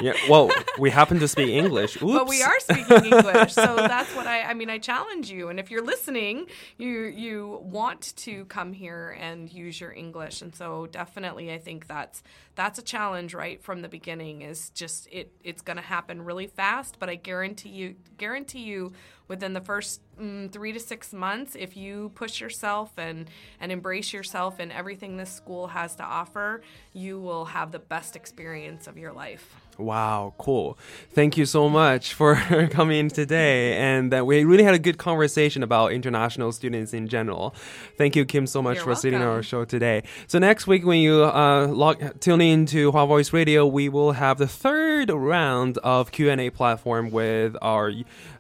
[0.01, 2.12] yeah well we happen to speak english Oops.
[2.12, 4.43] but we are speaking English, so that's what I.
[4.43, 6.47] I mean, I challenge you, and if you're listening,
[6.78, 11.87] you you want to come here and use your English, and so definitely, I think
[11.87, 12.22] that's
[12.55, 14.42] that's a challenge right from the beginning.
[14.42, 18.92] Is just it it's going to happen really fast, but I guarantee you guarantee you
[19.26, 23.28] within the first mm, three to six months, if you push yourself and
[23.61, 28.16] and embrace yourself and everything this school has to offer, you will have the best
[28.16, 29.55] experience of your life.
[29.79, 30.79] Wow, cool.
[31.12, 32.37] Thank you so much for
[32.70, 33.77] coming today.
[33.77, 37.55] And that we really had a good conversation about international students in general.
[37.99, 40.05] Thank you, Kim, so much You're for sitting on our show today.
[40.29, 44.12] So next week, when you uh, log, tune in to Hua Voice Radio, we will
[44.12, 47.93] have the third round of Q&A platform with our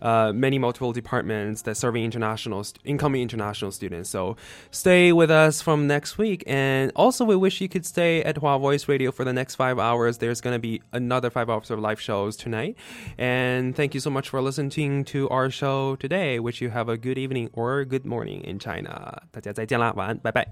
[0.02, 4.10] uh, many multiple departments that serving international, st- incoming international students.
[4.10, 4.36] So
[4.70, 6.44] stay with us from next week.
[6.46, 9.78] And also, we wish you could stay at Hua Voice Radio for the next five
[9.78, 10.18] hours.
[10.18, 12.75] There's going to be another five hours of live shows tonight.
[13.17, 16.39] And thank you so much for listening to our show today.
[16.39, 19.21] Wish you have a good evening or good morning in China.
[19.31, 20.47] 大家再见啦，晚安，拜拜。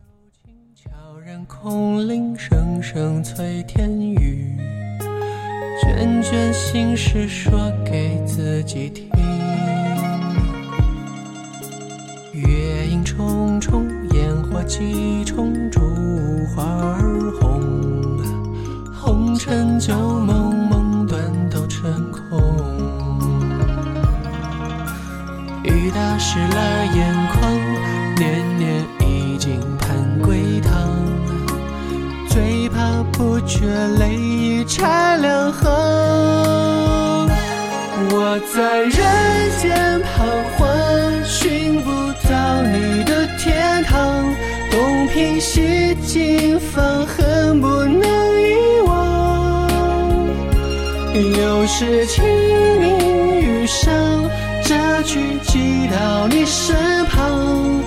[0.76, 0.92] 悄
[1.26, 4.56] 然空灵，声声催天雨，
[5.82, 9.10] 卷卷心事说给自己听。
[12.34, 15.80] 月影重重，烟火几重，烛
[16.56, 17.60] 花儿红，
[18.94, 20.41] 红尘旧梦，梦
[26.03, 27.41] 打湿了眼眶，
[28.17, 29.89] 年年已经盼
[30.21, 30.73] 归堂，
[32.29, 33.69] 最怕不觉
[34.01, 35.63] 泪已拆两行。
[38.11, 38.91] 我在人
[39.61, 40.27] 间彷
[40.59, 40.67] 徨，
[41.25, 41.89] 寻不
[42.29, 44.25] 到你的天堂，
[44.73, 48.03] 东拼西凑，放恨不能
[48.43, 49.69] 遗忘。
[51.15, 52.25] 又是清
[52.81, 53.93] 明雨上，
[55.03, 57.83] 句寄到你身旁，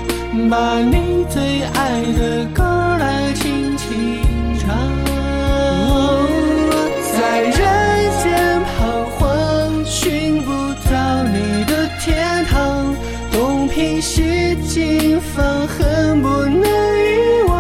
[0.49, 4.21] 把你最爱的歌来轻轻
[4.59, 4.75] 唱。
[7.17, 7.51] 在人
[8.21, 10.51] 间彷徨，寻不
[10.89, 12.93] 到你的天堂，
[13.31, 17.53] 东拼西凑，放恨不能遗忘。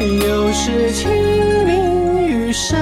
[0.00, 1.10] 又是清
[1.66, 2.78] 明雨上，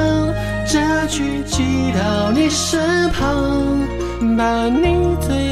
[0.66, 3.37] 这句寄到你身旁，
[4.38, 5.47] 那你最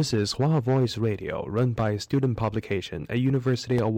[0.00, 3.88] This is Hua Voice Radio, run by a student publication at University of